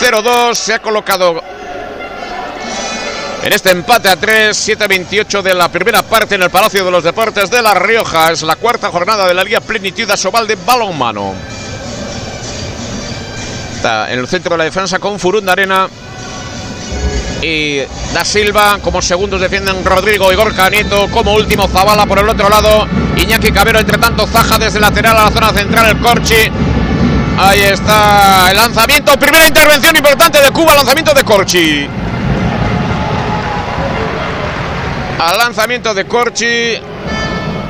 0-2, 0.00 0.54
se 0.54 0.74
ha 0.74 0.78
colocado 0.80 1.40
en 3.42 3.52
este 3.52 3.70
empate 3.70 4.08
a 4.08 4.16
3, 4.16 4.68
7-28 4.68 5.42
de 5.42 5.54
la 5.54 5.68
primera 5.68 6.02
parte 6.02 6.34
en 6.34 6.42
el 6.42 6.50
Palacio 6.50 6.84
de 6.84 6.90
los 6.90 7.04
Deportes 7.04 7.50
de 7.50 7.62
La 7.62 7.74
Rioja. 7.74 8.32
Es 8.32 8.42
la 8.42 8.56
cuarta 8.56 8.90
jornada 8.90 9.26
de 9.26 9.34
la 9.34 9.44
Liga 9.44 9.60
Plenitud 9.60 10.10
Sobal 10.16 10.46
de 10.46 10.56
balonmano. 10.56 11.34
Está 13.76 14.12
en 14.12 14.18
el 14.18 14.26
centro 14.26 14.54
de 14.54 14.58
la 14.58 14.64
defensa 14.64 14.98
con 14.98 15.18
Furunda 15.20 15.52
Arena 15.52 15.88
y 17.40 17.78
Da 18.12 18.24
Silva 18.24 18.78
como 18.82 19.00
segundos 19.00 19.40
defienden 19.40 19.84
Rodrigo 19.84 20.32
y 20.32 20.36
Gorka 20.36 20.68
Nieto 20.68 21.08
como 21.12 21.34
último 21.34 21.68
Zabala 21.68 22.04
por 22.06 22.18
el 22.18 22.28
otro 22.28 22.48
lado 22.48 22.88
Iñaki 23.16 23.52
Cabero 23.52 23.78
entre 23.78 23.96
tanto 23.98 24.26
Zaja 24.26 24.58
desde 24.58 24.80
lateral 24.80 25.16
a 25.16 25.24
la 25.26 25.30
zona 25.30 25.50
central 25.50 25.90
el 25.90 25.98
Corchi 25.98 26.50
ahí 27.38 27.60
está 27.60 28.50
el 28.50 28.56
lanzamiento 28.56 29.16
primera 29.16 29.46
intervención 29.46 29.94
importante 29.94 30.42
de 30.42 30.50
Cuba 30.50 30.74
lanzamiento 30.74 31.14
de 31.14 31.22
Corchi 31.22 31.88
al 35.18 35.38
lanzamiento 35.38 35.94
de 35.94 36.06
Corchi. 36.06 36.78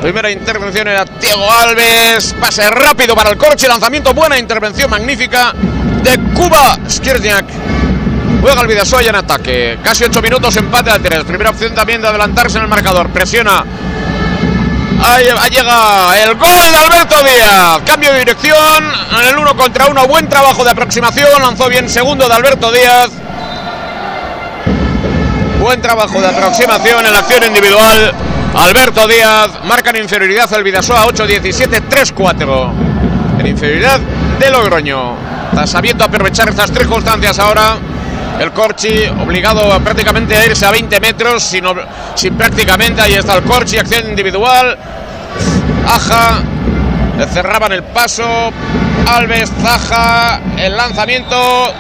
Primera 0.00 0.30
intervención 0.30 0.86
era 0.88 1.04
Diego 1.20 1.50
Alves. 1.50 2.34
Pase 2.40 2.68
rápido 2.70 3.14
para 3.14 3.30
el 3.30 3.36
Corchi. 3.36 3.66
Lanzamiento, 3.66 4.14
buena 4.14 4.38
intervención, 4.38 4.90
magnífica 4.90 5.52
de 6.02 6.18
Cuba 6.34 6.78
Skirniak. 6.88 7.46
Juega 8.40 8.60
el 8.60 8.68
Vidasoy 8.68 9.06
en 9.06 9.16
ataque. 9.16 9.78
Casi 9.82 10.04
8 10.04 10.22
minutos, 10.22 10.56
empate 10.56 10.90
a 10.90 10.98
3. 10.98 11.24
Primera 11.24 11.50
opción 11.50 11.74
también 11.74 12.00
de 12.00 12.08
adelantarse 12.08 12.58
en 12.58 12.64
el 12.64 12.68
marcador. 12.68 13.08
Presiona. 13.10 13.64
Ahí 15.00 15.24
llega 15.50 16.22
el 16.22 16.34
gol 16.34 16.72
de 16.72 16.76
Alberto 16.76 17.22
Díaz. 17.22 17.80
Cambio 17.84 18.12
de 18.12 18.18
dirección. 18.20 18.84
En 19.18 19.28
el 19.28 19.38
1 19.38 19.56
contra 19.56 19.86
1. 19.86 20.06
Buen 20.06 20.28
trabajo 20.28 20.64
de 20.64 20.70
aproximación. 20.70 21.42
Lanzó 21.42 21.68
bien 21.68 21.88
segundo 21.88 22.28
de 22.28 22.34
Alberto 22.34 22.70
Díaz. 22.70 23.10
Buen 25.60 25.82
trabajo 25.82 26.20
de 26.20 26.28
aproximación 26.28 27.04
en 27.04 27.12
la 27.12 27.18
acción 27.18 27.42
individual. 27.44 28.12
Alberto 28.54 29.08
Díaz 29.08 29.50
marca 29.64 29.90
en 29.90 29.96
inferioridad 29.96 30.52
al 30.54 30.62
Vidasoa 30.62 31.04
8-17, 31.06 31.82
3-4. 31.88 32.72
En 33.40 33.46
inferioridad 33.46 33.98
de 34.38 34.50
Logroño. 34.50 35.16
Está 35.50 35.66
sabiendo 35.66 36.04
aprovechar 36.04 36.48
estas 36.48 36.70
tres 36.70 36.86
constancias 36.86 37.38
ahora. 37.40 37.76
El 38.38 38.52
Corchi 38.52 39.04
obligado 39.20 39.78
prácticamente 39.80 40.36
a 40.36 40.46
irse 40.46 40.64
a 40.64 40.70
20 40.70 41.00
metros, 41.00 41.42
sin, 41.42 41.64
sin 42.14 42.36
prácticamente. 42.36 43.02
Ahí 43.02 43.14
está 43.14 43.34
el 43.34 43.42
Corchi, 43.42 43.78
acción 43.78 44.08
individual. 44.08 44.78
Aja, 45.86 46.40
le 47.18 47.26
cerraban 47.26 47.72
el 47.72 47.82
paso. 47.82 48.52
Alves, 49.06 49.50
Zaja, 49.60 50.40
el 50.56 50.76
lanzamiento. 50.76 51.72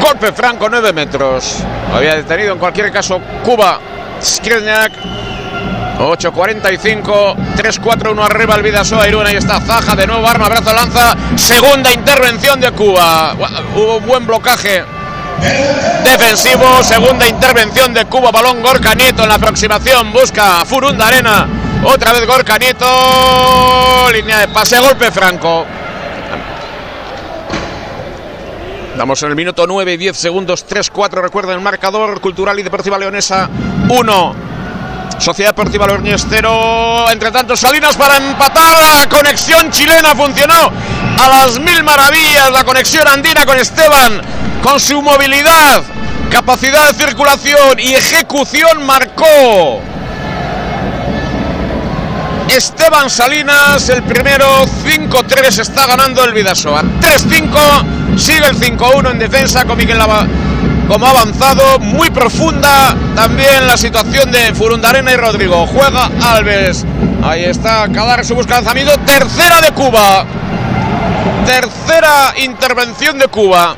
Golpe 0.00 0.32
franco, 0.32 0.68
9 0.68 0.92
metros. 0.92 1.56
Había 1.94 2.14
detenido 2.14 2.52
en 2.52 2.58
cualquier 2.58 2.92
caso 2.92 3.20
Cuba. 3.44 3.80
Skriniak. 4.22 4.92
8.45, 5.98 7.56
3-4-1 7.56 8.24
arriba 8.24 8.54
el 8.54 8.62
Vidasoa 8.62 9.08
Irún. 9.08 9.26
Ahí 9.26 9.34
está 9.34 9.60
Zaja, 9.60 9.96
de 9.96 10.06
nuevo 10.06 10.26
arma, 10.28 10.48
brazo, 10.48 10.72
lanza. 10.72 11.16
Segunda 11.34 11.92
intervención 11.92 12.60
de 12.60 12.70
Cuba. 12.70 13.34
Hubo 13.74 14.00
buen 14.00 14.24
blocaje 14.24 14.84
defensivo. 16.04 16.84
Segunda 16.84 17.26
intervención 17.26 17.92
de 17.92 18.04
Cuba. 18.04 18.30
Balón 18.30 18.62
Gorka 18.62 18.94
Nieto 18.94 19.24
en 19.24 19.28
la 19.28 19.34
aproximación. 19.36 20.12
Busca 20.12 20.64
Furunda 20.64 21.08
Arena. 21.08 21.48
Otra 21.84 22.12
vez 22.12 22.26
Gorka 22.26 22.58
Nieto. 22.58 22.86
Línea 24.12 24.38
de 24.38 24.48
pase, 24.48 24.78
golpe 24.78 25.10
franco. 25.10 25.66
Estamos 28.98 29.22
en 29.22 29.28
el 29.28 29.36
minuto 29.36 29.64
9 29.64 29.92
y 29.92 29.96
10 29.96 30.16
segundos, 30.16 30.66
3-4. 30.66 31.22
Recuerden 31.22 31.54
el 31.54 31.60
marcador 31.60 32.20
Cultural 32.20 32.58
y 32.58 32.64
Deportiva 32.64 32.98
Leonesa 32.98 33.48
1. 33.88 34.34
Sociedad 35.20 35.50
Deportiva 35.50 35.86
Leonesa 35.86 36.26
0. 36.28 37.04
Entre 37.12 37.30
tanto, 37.30 37.56
Salinas 37.56 37.96
para 37.96 38.16
empatar. 38.16 38.76
La 38.76 39.08
conexión 39.08 39.70
chilena 39.70 40.16
funcionó 40.16 40.72
a 41.16 41.28
las 41.28 41.60
mil 41.60 41.84
maravillas. 41.84 42.50
La 42.50 42.64
conexión 42.64 43.06
andina 43.06 43.46
con 43.46 43.56
Esteban, 43.56 44.20
con 44.64 44.80
su 44.80 45.00
movilidad, 45.00 45.84
capacidad 46.28 46.90
de 46.90 46.94
circulación 46.94 47.78
y 47.78 47.94
ejecución 47.94 48.84
marcó. 48.84 49.80
Esteban 52.48 53.10
Salinas, 53.10 53.88
el 53.90 54.02
primero, 54.02 54.46
5-3 54.84 55.60
está 55.60 55.86
ganando 55.86 56.24
el 56.24 56.32
Vidasoa. 56.32 56.82
3-5, 56.82 58.18
sigue 58.18 58.46
el 58.46 58.56
5-1 58.56 59.10
en 59.10 59.18
defensa 59.18 59.64
con 59.64 59.76
Miguel 59.76 59.98
Lava 59.98 60.26
como 60.88 61.06
avanzado, 61.06 61.78
muy 61.80 62.08
profunda 62.08 62.96
también 63.14 63.66
la 63.66 63.76
situación 63.76 64.32
de 64.32 64.54
Furundarena 64.54 65.12
y 65.12 65.16
Rodrigo. 65.16 65.66
Juega 65.66 66.10
Alves. 66.22 66.86
Ahí 67.22 67.44
está, 67.44 67.86
Cadar 67.92 68.24
su 68.24 68.34
busca 68.34 68.54
lanzamiento. 68.54 68.96
Tercera 69.00 69.60
de 69.60 69.70
Cuba. 69.72 70.24
Tercera 71.44 72.32
intervención 72.38 73.18
de 73.18 73.28
Cuba. 73.28 73.76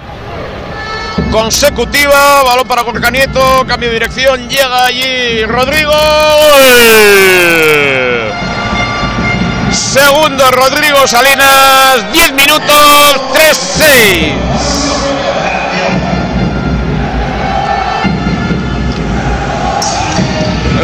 Consecutiva, 1.32 2.44
balón 2.44 2.66
para 2.68 2.82
Gorka 2.82 3.10
Nieto, 3.10 3.64
cambio 3.66 3.88
de 3.88 3.94
dirección, 3.94 4.48
llega 4.48 4.86
allí 4.86 5.44
Rodrigo. 5.44 5.92
Segundo 9.72 10.50
Rodrigo 10.50 11.06
Salinas, 11.06 12.12
10 12.12 12.32
minutos, 12.32 13.20
3-6. 13.32 14.32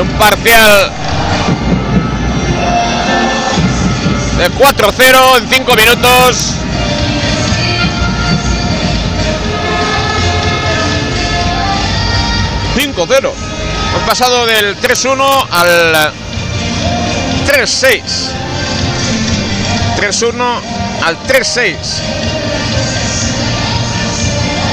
Un 0.01 0.09
parcial 0.19 0.93
de 4.39 4.51
4-0 4.51 5.39
en 5.39 5.49
5 5.49 5.75
minutos. 5.75 6.53
...5-0... 12.77 13.33
Hemos 13.89 14.03
pasado 14.07 14.45
del 14.45 14.79
3-1 14.79 15.47
al 15.51 16.13
3-6. 17.47 18.46
3-1 19.97 20.61
al 21.03 21.19
3-6. 21.23 21.77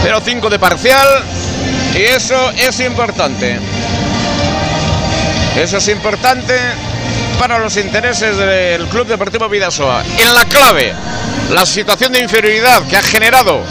0-5 0.04 0.50
de 0.50 0.60
parcial. 0.60 1.08
Y 1.96 2.02
eso 2.02 2.52
es 2.52 2.80
importante. 2.80 3.60
Eso 5.56 5.78
es 5.78 5.88
importante 5.88 6.56
para 7.40 7.60
los 7.60 7.78
intereses 7.78 8.36
del 8.38 8.88
Club 8.88 9.08
Deportivo 9.08 9.48
Vidasoa. 9.48 10.04
En 10.18 10.34
la 10.34 10.46
clave, 10.46 10.94
la 11.52 11.66
situación 11.66 12.12
de 12.12 12.20
inferioridad 12.20 12.82
que 12.88 12.98
ha 12.98 13.04
generado 13.04 13.62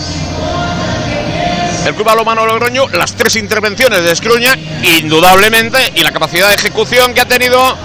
el 1.86 1.94
Club 1.94 2.06
Balomano 2.06 2.46
Logroño, 2.46 2.88
las 2.90 3.14
tres 3.14 3.34
intervenciones 3.36 4.04
de 4.04 4.12
Escruña, 4.12 4.56
indudablemente, 5.00 5.92
y 5.96 6.02
la 6.02 6.12
capacidad 6.12 6.48
de 6.48 6.54
ejecución 6.54 7.12
que 7.12 7.22
ha 7.22 7.26
tenido 7.26 7.76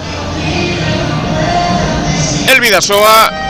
el 2.48 2.60
Vidasoa 2.60 3.47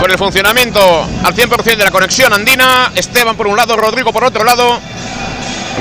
con 0.00 0.10
el 0.10 0.18
funcionamiento 0.18 0.80
al 1.24 1.34
100% 1.34 1.76
de 1.76 1.84
la 1.84 1.90
conexión 1.90 2.32
andina. 2.32 2.92
Esteban 2.94 3.36
por 3.36 3.46
un 3.46 3.56
lado, 3.56 3.76
Rodrigo 3.76 4.12
por 4.12 4.24
otro 4.24 4.44
lado, 4.44 4.78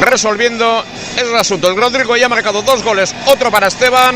resolviendo 0.01 0.83
el 1.17 1.35
asunto. 1.35 1.69
El 1.69 1.77
Rodrigo 1.77 2.15
ya 2.15 2.27
ha 2.27 2.29
marcado 2.29 2.61
dos 2.61 2.83
goles, 2.83 3.15
otro 3.25 3.51
para 3.51 3.67
Esteban 3.67 4.15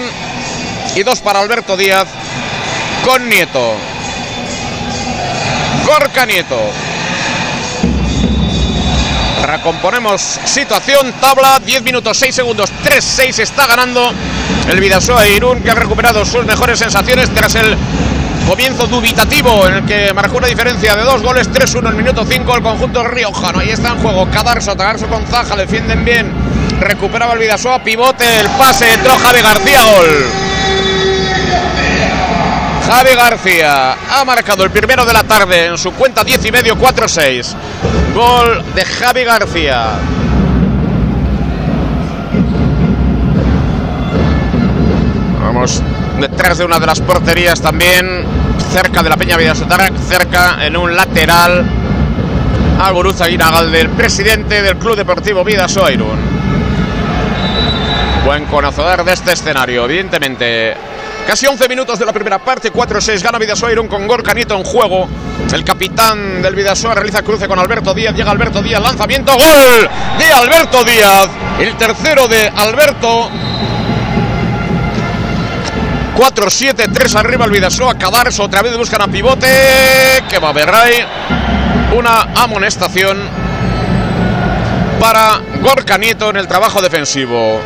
y 0.95 1.03
dos 1.03 1.19
para 1.19 1.39
Alberto 1.39 1.77
Díaz 1.77 2.07
con 3.05 3.27
Nieto. 3.29 3.73
Gorka 5.85 6.25
Nieto. 6.25 6.59
Recomponemos 9.43 10.21
situación, 10.45 11.13
tabla, 11.19 11.59
10 11.65 11.81
minutos 11.81 12.17
6 12.17 12.35
segundos, 12.35 12.71
3-6 12.83 13.39
está 13.39 13.65
ganando 13.65 14.13
el 14.67 14.79
Vidasoa 14.79 15.27
Irún 15.27 15.63
que 15.63 15.71
ha 15.71 15.75
recuperado 15.75 16.23
sus 16.25 16.45
mejores 16.45 16.77
sensaciones 16.77 17.33
tras 17.33 17.55
el 17.55 17.75
comienzo 18.49 18.87
dubitativo 18.87 19.67
en 19.67 19.75
el 19.75 19.85
que 19.85 20.11
marcó 20.11 20.37
una 20.37 20.47
diferencia 20.47 20.95
de 20.95 21.03
dos 21.03 21.21
goles, 21.21 21.51
3-1 21.51 21.91
en 21.91 21.97
minuto 21.97 22.25
5 22.27 22.55
el 22.55 22.63
conjunto 22.63 23.07
riojano. 23.07 23.59
Ahí 23.59 23.69
está 23.69 23.89
en 23.89 23.99
juego 23.99 24.27
Cadarso, 24.31 24.75
Cadarso 24.75 25.05
con 25.05 25.23
Zaja, 25.27 25.55
defienden 25.55 26.03
bien, 26.03 26.31
recuperaba 26.79 27.33
el 27.33 27.39
Vidasoa, 27.39 27.83
pivote, 27.83 28.39
el 28.39 28.47
pase, 28.57 28.91
entró 28.91 29.15
Javi 29.19 29.41
García, 29.41 29.83
gol. 29.83 30.25
Javi 32.87 33.15
García 33.15 33.97
ha 34.09 34.25
marcado 34.25 34.63
el 34.63 34.71
primero 34.71 35.05
de 35.05 35.13
la 35.13 35.23
tarde 35.23 35.65
en 35.67 35.77
su 35.77 35.91
cuenta 35.91 36.23
10 36.23 36.45
y 36.45 36.51
medio 36.51 36.75
4-6. 36.75 37.53
Gol 38.15 38.63
de 38.73 38.83
Javi 38.83 39.23
García. 39.25 39.89
Vamos 45.39 45.83
detrás 46.21 46.57
de 46.57 46.65
una 46.65 46.79
de 46.79 46.85
las 46.85 47.01
porterías 47.01 47.61
también, 47.61 48.23
cerca 48.71 49.01
de 49.03 49.09
la 49.09 49.17
Peña 49.17 49.37
Vidasotarra, 49.37 49.89
cerca 50.07 50.65
en 50.65 50.75
un 50.75 50.95
lateral 50.95 51.65
a 52.79 52.91
Guruza 52.91 53.27
Guinagalde, 53.27 53.81
el 53.81 53.89
presidente 53.89 54.61
del 54.61 54.77
Club 54.77 54.95
Deportivo 54.95 55.43
Vidasoa 55.43 55.91
Irún. 55.91 56.19
Buen 58.25 58.45
conocedor 58.45 59.03
de 59.03 59.13
este 59.13 59.33
escenario, 59.33 59.85
evidentemente. 59.85 60.75
Casi 61.27 61.45
11 61.45 61.67
minutos 61.67 61.99
de 61.99 62.05
la 62.05 62.13
primera 62.13 62.39
parte, 62.39 62.71
4-6, 62.71 63.21
gana 63.21 63.37
Vidasoa 63.37 63.71
Irún 63.71 63.87
con 63.87 64.07
Gorka 64.07 64.33
Nieto 64.33 64.55
en 64.55 64.63
juego. 64.63 65.07
El 65.53 65.63
capitán 65.63 66.41
del 66.41 66.55
Vidasoa 66.55 66.95
realiza 66.95 67.21
cruce 67.21 67.47
con 67.47 67.59
Alberto 67.59 67.93
Díaz, 67.93 68.15
llega 68.15 68.31
Alberto 68.31 68.61
Díaz, 68.61 68.81
lanzamiento, 68.81 69.33
gol 69.33 69.89
de 70.17 70.31
Alberto 70.31 70.83
Díaz. 70.83 71.27
El 71.59 71.75
tercero 71.75 72.27
de 72.27 72.47
Alberto 72.55 73.29
4-7, 76.19 76.91
3 76.91 77.15
arriba 77.15 77.45
el 77.45 77.51
Vidasoa. 77.51 77.97
Cadarso 77.97 78.43
otra 78.43 78.61
vez 78.61 78.75
buscan 78.75 79.01
a 79.01 79.07
pivote. 79.07 79.47
Que 80.29 80.37
va 80.37 80.49
a 80.49 80.81
ahí. 80.81 80.95
Una 81.95 82.27
amonestación 82.35 83.17
para 84.99 85.39
Gorka 85.61 85.97
Nieto 85.97 86.29
en 86.29 86.35
el 86.35 86.45
trabajo 86.45 86.81
defensivo. 86.81 87.61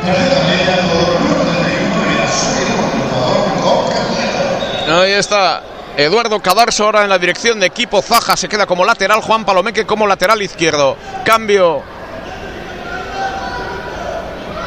Ahí 4.88 5.14
está 5.14 5.64
Eduardo 5.98 6.40
Cadarso 6.40 6.84
ahora 6.84 7.02
en 7.02 7.10
la 7.10 7.18
dirección 7.18 7.60
de 7.60 7.66
equipo. 7.66 8.04
Zaja 8.04 8.38
se 8.38 8.48
queda 8.48 8.68
como 8.68 8.86
lateral. 8.86 9.22
Juan 9.22 9.46
Palomeque 9.46 9.88
como 9.88 10.06
lateral 10.06 10.44
izquierdo. 10.44 10.96
Cambio 11.26 11.82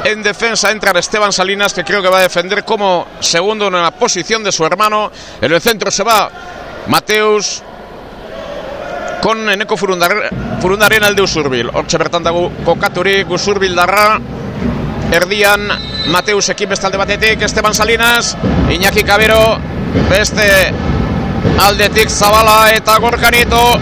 en 0.07 0.23
defensa 0.23 0.71
entra 0.71 0.97
Esteban 0.97 1.33
Salinas, 1.33 1.75
que 1.75 1.83
creo 1.83 2.01
que 2.01 2.09
va 2.09 2.19
a 2.19 2.23
defender 2.23 2.65
como 2.65 3.09
segundo 3.19 3.67
en 3.67 3.73
la 3.73 3.91
posición 3.91 4.45
de 4.45 4.53
su 4.53 4.65
hermano. 4.65 5.11
En 5.41 5.53
el 5.53 5.61
centro 5.61 5.91
se 5.91 6.05
va 6.05 6.31
Mateus 6.87 7.61
con 9.21 9.51
Eneco 9.51 9.77
Furundarena 9.77 11.09
el 11.09 11.17
de 11.17 11.23
Usurbil. 11.23 11.71
Orche 11.73 11.99
bertanda 11.99 12.31
kokaturi 12.65 13.27
Usurbil 13.29 13.75
darra. 13.75 14.21
Erdian 15.11 15.69
Mateus 16.09 16.49
ekin 16.51 16.69
bestalde 16.69 16.99
batetik 16.99 17.43
Esteban 17.43 17.75
Salinas, 17.75 18.37
Iñaki 18.71 19.03
Cabero 19.03 19.59
beste 20.11 20.73
aldetik 21.59 22.11
Zabala 22.11 22.73
eta 22.75 22.99
Gorkanito 22.99 23.79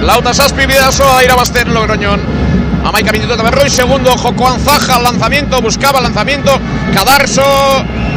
Lauta 0.00 0.32
Saspi 0.32 0.64
bidazoa 0.66 1.22
irabazten 1.24 1.74
Logroñon 1.74 2.41
Amaika 2.84 3.12
minutos 3.12 3.36
de 3.36 3.42
Berroy, 3.44 3.70
segundo 3.70 4.10
Jocoan 4.18 4.58
Zaja, 4.58 4.98
lanzamiento, 4.98 5.60
buscaba 5.62 6.00
lanzamiento, 6.00 6.58
Cadarso, 6.92 7.42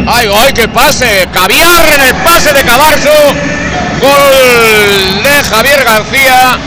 ay, 0.07 0.27
ay, 0.35 0.53
qué 0.53 0.67
pase, 0.67 1.29
Caviar 1.31 1.87
en 1.93 2.01
el 2.01 2.15
pase 2.15 2.51
de 2.51 2.63
Cadarso, 2.63 3.11
gol 4.01 5.23
de 5.23 5.43
Javier 5.43 5.83
García, 5.83 6.57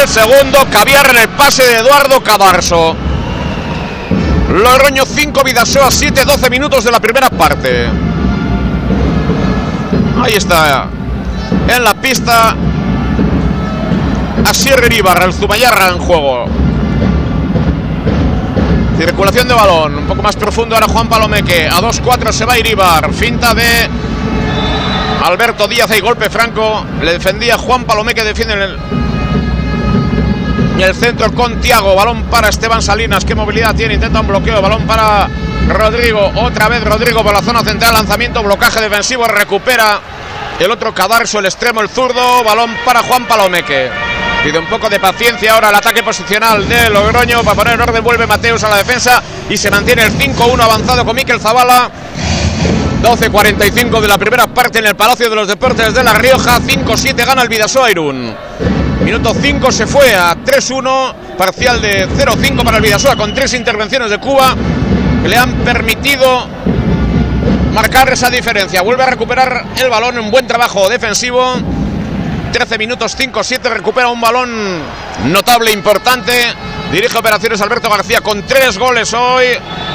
el 0.00 0.08
segundo, 0.08 0.66
Caviar 0.70 1.10
en 1.10 1.16
el 1.18 1.28
pase 1.28 1.62
de 1.62 1.76
Eduardo 1.80 2.22
Cadarso. 2.22 2.96
Logroño 4.48 5.04
5, 5.06 5.44
Vidasoa 5.44 5.90
7, 5.90 6.24
12 6.24 6.50
minutos 6.50 6.84
de 6.84 6.90
la 6.90 7.00
primera 7.00 7.28
parte. 7.28 7.86
Ahí 10.22 10.34
está, 10.34 10.88
en 11.68 11.84
la 11.84 11.94
pista, 11.94 12.56
Asier 14.46 14.90
Ibarra, 14.90 15.26
el 15.26 15.34
Zumayarra 15.34 15.88
en 15.88 15.98
juego. 15.98 16.61
Circulación 19.04 19.48
de 19.48 19.54
balón, 19.54 19.98
un 19.98 20.06
poco 20.06 20.22
más 20.22 20.36
profundo 20.36 20.76
ahora 20.76 20.86
Juan 20.86 21.08
Palomeque. 21.08 21.66
A 21.66 21.80
2-4 21.80 22.30
se 22.30 22.44
va 22.44 22.56
Iribar. 22.56 23.12
Finta 23.12 23.52
de 23.52 23.88
Alberto 25.24 25.66
Díaz 25.66 25.90
y 25.98 26.00
golpe 26.00 26.30
franco. 26.30 26.86
Le 27.00 27.14
defendía 27.14 27.58
Juan 27.58 27.82
Palomeque, 27.82 28.22
defiende 28.22 28.54
en 28.54 28.62
el, 28.62 28.78
en 30.76 30.80
el 30.82 30.94
centro 30.94 31.32
con 31.32 31.60
Tiago. 31.60 31.96
Balón 31.96 32.22
para 32.30 32.48
Esteban 32.48 32.80
Salinas. 32.80 33.24
¿Qué 33.24 33.34
movilidad 33.34 33.74
tiene? 33.74 33.94
Intenta 33.94 34.20
un 34.20 34.28
bloqueo. 34.28 34.62
Balón 34.62 34.86
para 34.86 35.28
Rodrigo. 35.68 36.30
Otra 36.36 36.68
vez 36.68 36.84
Rodrigo 36.84 37.24
por 37.24 37.34
la 37.34 37.42
zona 37.42 37.64
central. 37.64 37.94
Lanzamiento, 37.94 38.40
blocaje 38.40 38.80
defensivo. 38.80 39.26
Recupera 39.26 40.00
el 40.60 40.70
otro 40.70 40.94
Cadarso, 40.94 41.40
el 41.40 41.46
extremo, 41.46 41.80
el 41.80 41.88
zurdo. 41.88 42.44
Balón 42.44 42.70
para 42.84 43.02
Juan 43.02 43.26
Palomeque. 43.26 43.90
Pide 44.42 44.58
un 44.58 44.66
poco 44.66 44.88
de 44.88 44.98
paciencia 44.98 45.52
ahora 45.52 45.68
el 45.68 45.76
ataque 45.76 46.02
posicional 46.02 46.68
de 46.68 46.90
Logroño 46.90 47.44
para 47.44 47.54
poner 47.54 47.74
en 47.74 47.80
orden. 47.80 48.02
Vuelve 48.02 48.26
Mateus 48.26 48.64
a 48.64 48.70
la 48.70 48.76
defensa 48.76 49.22
y 49.48 49.56
se 49.56 49.70
mantiene 49.70 50.02
el 50.02 50.18
5-1 50.18 50.60
avanzado 50.60 51.04
con 51.04 51.14
Miquel 51.14 51.38
Zavala. 51.38 51.88
12.45 53.04 54.00
de 54.00 54.08
la 54.08 54.18
primera 54.18 54.48
parte 54.48 54.80
en 54.80 54.86
el 54.86 54.96
Palacio 54.96 55.30
de 55.30 55.36
los 55.36 55.46
Deportes 55.46 55.94
de 55.94 56.02
La 56.02 56.14
Rioja. 56.14 56.58
5-7 56.58 57.24
gana 57.24 57.42
el 57.42 57.48
Vidasoa 57.48 57.88
Irún. 57.92 58.34
Minuto 59.04 59.32
5 59.32 59.70
se 59.70 59.86
fue 59.86 60.12
a 60.12 60.34
3-1. 60.34 61.14
Parcial 61.38 61.80
de 61.80 62.08
0-5 62.08 62.64
para 62.64 62.78
el 62.78 62.82
Vidasoa 62.82 63.14
con 63.14 63.32
tres 63.32 63.54
intervenciones 63.54 64.10
de 64.10 64.18
Cuba 64.18 64.56
que 65.22 65.28
le 65.28 65.36
han 65.36 65.52
permitido 65.58 66.48
marcar 67.72 68.12
esa 68.12 68.28
diferencia. 68.28 68.82
Vuelve 68.82 69.04
a 69.04 69.06
recuperar 69.06 69.66
el 69.76 69.88
balón. 69.88 70.18
Un 70.18 70.32
buen 70.32 70.48
trabajo 70.48 70.88
defensivo 70.88 71.60
13 72.52 72.76
minutos 72.76 73.18
5-7 73.18 73.62
recupera 73.62 74.08
un 74.08 74.20
balón 74.20 74.50
notable, 75.24 75.72
importante. 75.72 76.32
Dirige 76.92 77.16
operaciones 77.16 77.60
Alberto 77.62 77.88
García 77.88 78.20
con 78.20 78.42
tres 78.42 78.78
goles 78.78 79.12
hoy. 79.14 79.46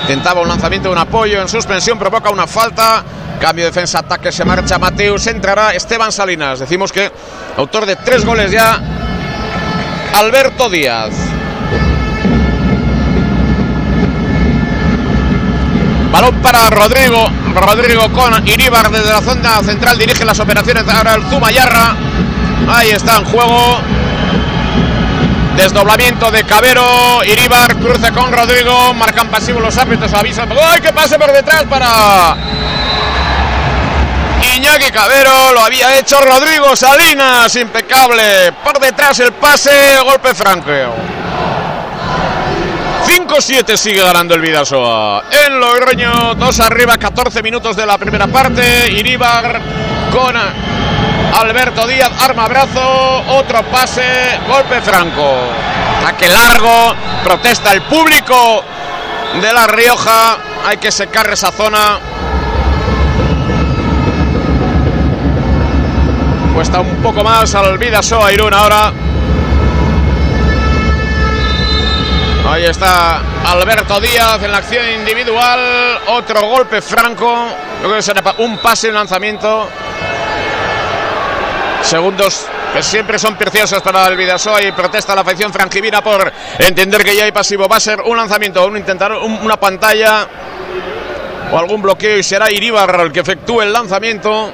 Intentaba 0.02 0.42
un 0.42 0.48
lanzamiento, 0.48 0.92
un 0.92 0.98
apoyo 0.98 1.40
en 1.40 1.48
suspensión, 1.48 2.00
provoca 2.00 2.32
una 2.32 2.48
falta. 2.48 3.04
Cambio 3.40 3.66
de 3.66 3.70
defensa, 3.70 4.00
ataque, 4.00 4.32
se 4.32 4.44
marcha 4.44 4.80
Mateus, 4.80 5.28
entrará 5.28 5.72
Esteban 5.74 6.12
Salinas. 6.12 6.60
Decimos 6.60 6.92
que 6.92 7.12
autor 7.58 7.86
de 7.86 7.96
tres 7.98 8.26
goles 8.26 8.52
ya, 8.52 8.82
Alberto 10.16 10.68
Díaz. 10.70 11.14
Balón 16.12 16.42
para 16.42 16.68
Rodrigo. 16.72 17.30
Rodrigo 17.54 18.12
con 18.12 18.48
Iribar 18.48 18.90
desde 18.90 19.10
la 19.10 19.22
zona 19.22 19.62
central 19.62 20.00
dirige 20.00 20.26
las 20.26 20.40
operaciones. 20.40 20.84
Ahora 20.90 21.14
el 21.14 21.24
Zumayarra. 21.24 21.96
Ahí 22.68 22.92
está 22.92 23.18
en 23.18 23.26
juego. 23.26 23.80
Desdoblamiento 25.56 26.30
de 26.32 26.44
Cabero. 26.44 27.24
Iribar 27.24 27.76
cruce 27.78 28.12
con 28.12 28.32
Rodrigo. 28.32 28.94
Marcan 28.94 29.28
pasivo 29.28 29.60
los 29.60 29.78
árbitros. 29.78 30.14
Avisan. 30.14 30.50
¡Ay, 30.52 30.82
que 30.82 30.94
pase 30.94 31.18
por 31.18 31.32
detrás 31.32 31.64
para 31.66 32.36
Iñaki 34.56 34.92
Cabero! 34.92 35.54
Lo 35.54 35.62
había 35.62 35.98
hecho 35.98 36.20
Rodrigo 36.22 36.76
Salinas. 36.76 37.56
Impecable. 37.56 38.52
Por 38.64 38.80
detrás 38.80 39.20
el 39.20 39.34
pase. 39.34 39.98
Golpe 40.04 40.34
franco. 40.34 40.72
5-7 43.08 43.78
sigue 43.78 44.04
ganando 44.04 44.36
el 44.36 44.42
Vidasoa. 44.42 45.24
En 45.32 45.60
Logroño, 45.60 46.36
2 46.36 46.60
arriba, 46.60 46.98
14 46.98 47.42
minutos 47.42 47.76
de 47.78 47.86
la 47.86 47.98
primera 47.98 48.28
parte. 48.28 48.92
Iribar 48.92 49.62
con 50.12 50.36
Alberto 51.36 51.86
Díaz, 51.88 52.12
arma 52.24 52.48
brazo, 52.48 53.24
otro 53.30 53.64
pase, 53.64 54.40
golpe 54.48 54.82
franco. 54.82 55.36
Ataque 56.02 56.30
largo, 56.30 56.96
protesta 57.24 57.74
el 57.74 57.82
público 57.84 58.64
de 59.42 59.54
La 59.54 59.68
Rioja. 59.68 60.38
Hay 60.66 60.78
que 60.78 60.92
secar 60.92 61.30
esa 61.30 61.52
zona. 61.52 62.00
Cuesta 66.56 66.80
un 66.80 66.96
poco 67.04 67.24
más 67.24 67.54
al 67.56 67.78
Vidasoa 67.78 68.32
Irún 68.34 68.54
ahora. 68.54 68.92
Ahí 72.50 72.66
está 72.66 73.22
Alberto 73.46 74.00
Díaz 74.00 74.42
en 74.42 74.52
la 74.52 74.60
acción 74.60 74.90
individual. 74.90 76.00
Otro 76.08 76.48
golpe 76.48 76.82
franco. 76.82 77.50
Un 78.40 78.58
pase, 78.58 78.88
un 78.88 78.96
lanzamiento. 78.96 79.70
Segundos 81.82 82.46
que 82.74 82.84
siempre 82.84 83.18
son 83.18 83.36
preciosos 83.36 83.82
para 83.82 84.08
el 84.08 84.18
Vidasoa 84.18 84.62
y 84.62 84.72
protesta 84.72 85.16
la 85.16 85.22
afición 85.22 85.54
frangivina 85.54 86.02
por 86.02 86.32
entender 86.60 87.04
que 87.04 87.16
ya 87.16 87.24
hay 87.24 87.32
pasivo. 87.32 87.68
Va 87.68 87.78
a 87.78 87.80
ser 87.80 88.02
un 88.02 88.18
lanzamiento, 88.18 88.66
un 88.66 88.78
intentar 88.78 89.14
una 89.14 89.58
pantalla 89.58 90.28
o 91.52 91.58
algún 91.58 91.82
bloqueo 91.82 92.18
y 92.18 92.24
será 92.24 92.52
Iribar 92.52 93.00
el 93.00 93.12
que 93.12 93.22
efectúe 93.22 93.62
el 93.62 93.72
lanzamiento 93.72 94.52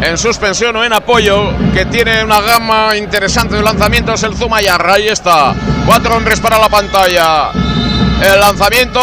en 0.00 0.18
suspensión 0.18 0.76
o 0.76 0.84
en 0.84 0.92
apoyo, 0.92 1.52
que 1.72 1.86
tiene 1.86 2.22
una 2.22 2.40
gama 2.40 2.96
interesante 2.96 3.56
de 3.56 3.62
lanzamientos, 3.62 4.22
el 4.22 4.36
Zumayarra. 4.36 4.94
Ahí 4.94 5.08
está. 5.08 5.54
Cuatro 5.86 6.16
hombres 6.16 6.40
para 6.40 6.58
la 6.58 6.68
pantalla. 6.68 7.50
El 8.22 8.40
lanzamiento, 8.40 9.00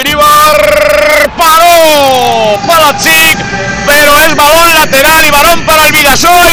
Iribar 0.00 1.30
paró 1.36 2.58
para 2.66 2.96
Chic, 2.98 3.38
pero 3.86 4.18
es 4.20 4.36
balón 4.36 4.74
lateral 4.74 5.24
y 5.26 5.30
balón 5.30 5.66
para 5.66 5.86
el 5.86 5.92
Vidasoa 5.92 6.46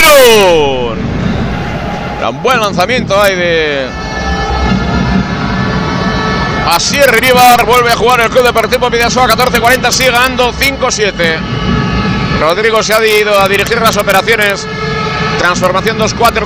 Un 2.30 2.44
buen 2.44 2.60
lanzamiento 2.60 3.22
ahí 3.22 3.36
de 3.36 3.90
Así 6.72 6.98
Iribar 6.98 7.66
vuelve 7.66 7.92
a 7.92 7.98
jugar 7.98 8.22
el 8.22 8.30
Club 8.30 8.46
Deportivo 8.46 8.90
Vidasoa 8.90 9.28
14-40, 9.28 9.92
sigue 9.92 10.12
ganando 10.12 10.54
5-7. 10.54 11.38
Rodrigo 12.40 12.82
se 12.82 12.94
ha 12.94 13.06
ido 13.06 13.38
a 13.38 13.48
dirigir 13.50 13.82
las 13.82 13.98
operaciones. 13.98 14.66
Transformación 15.38 16.00
2-4 16.00 16.40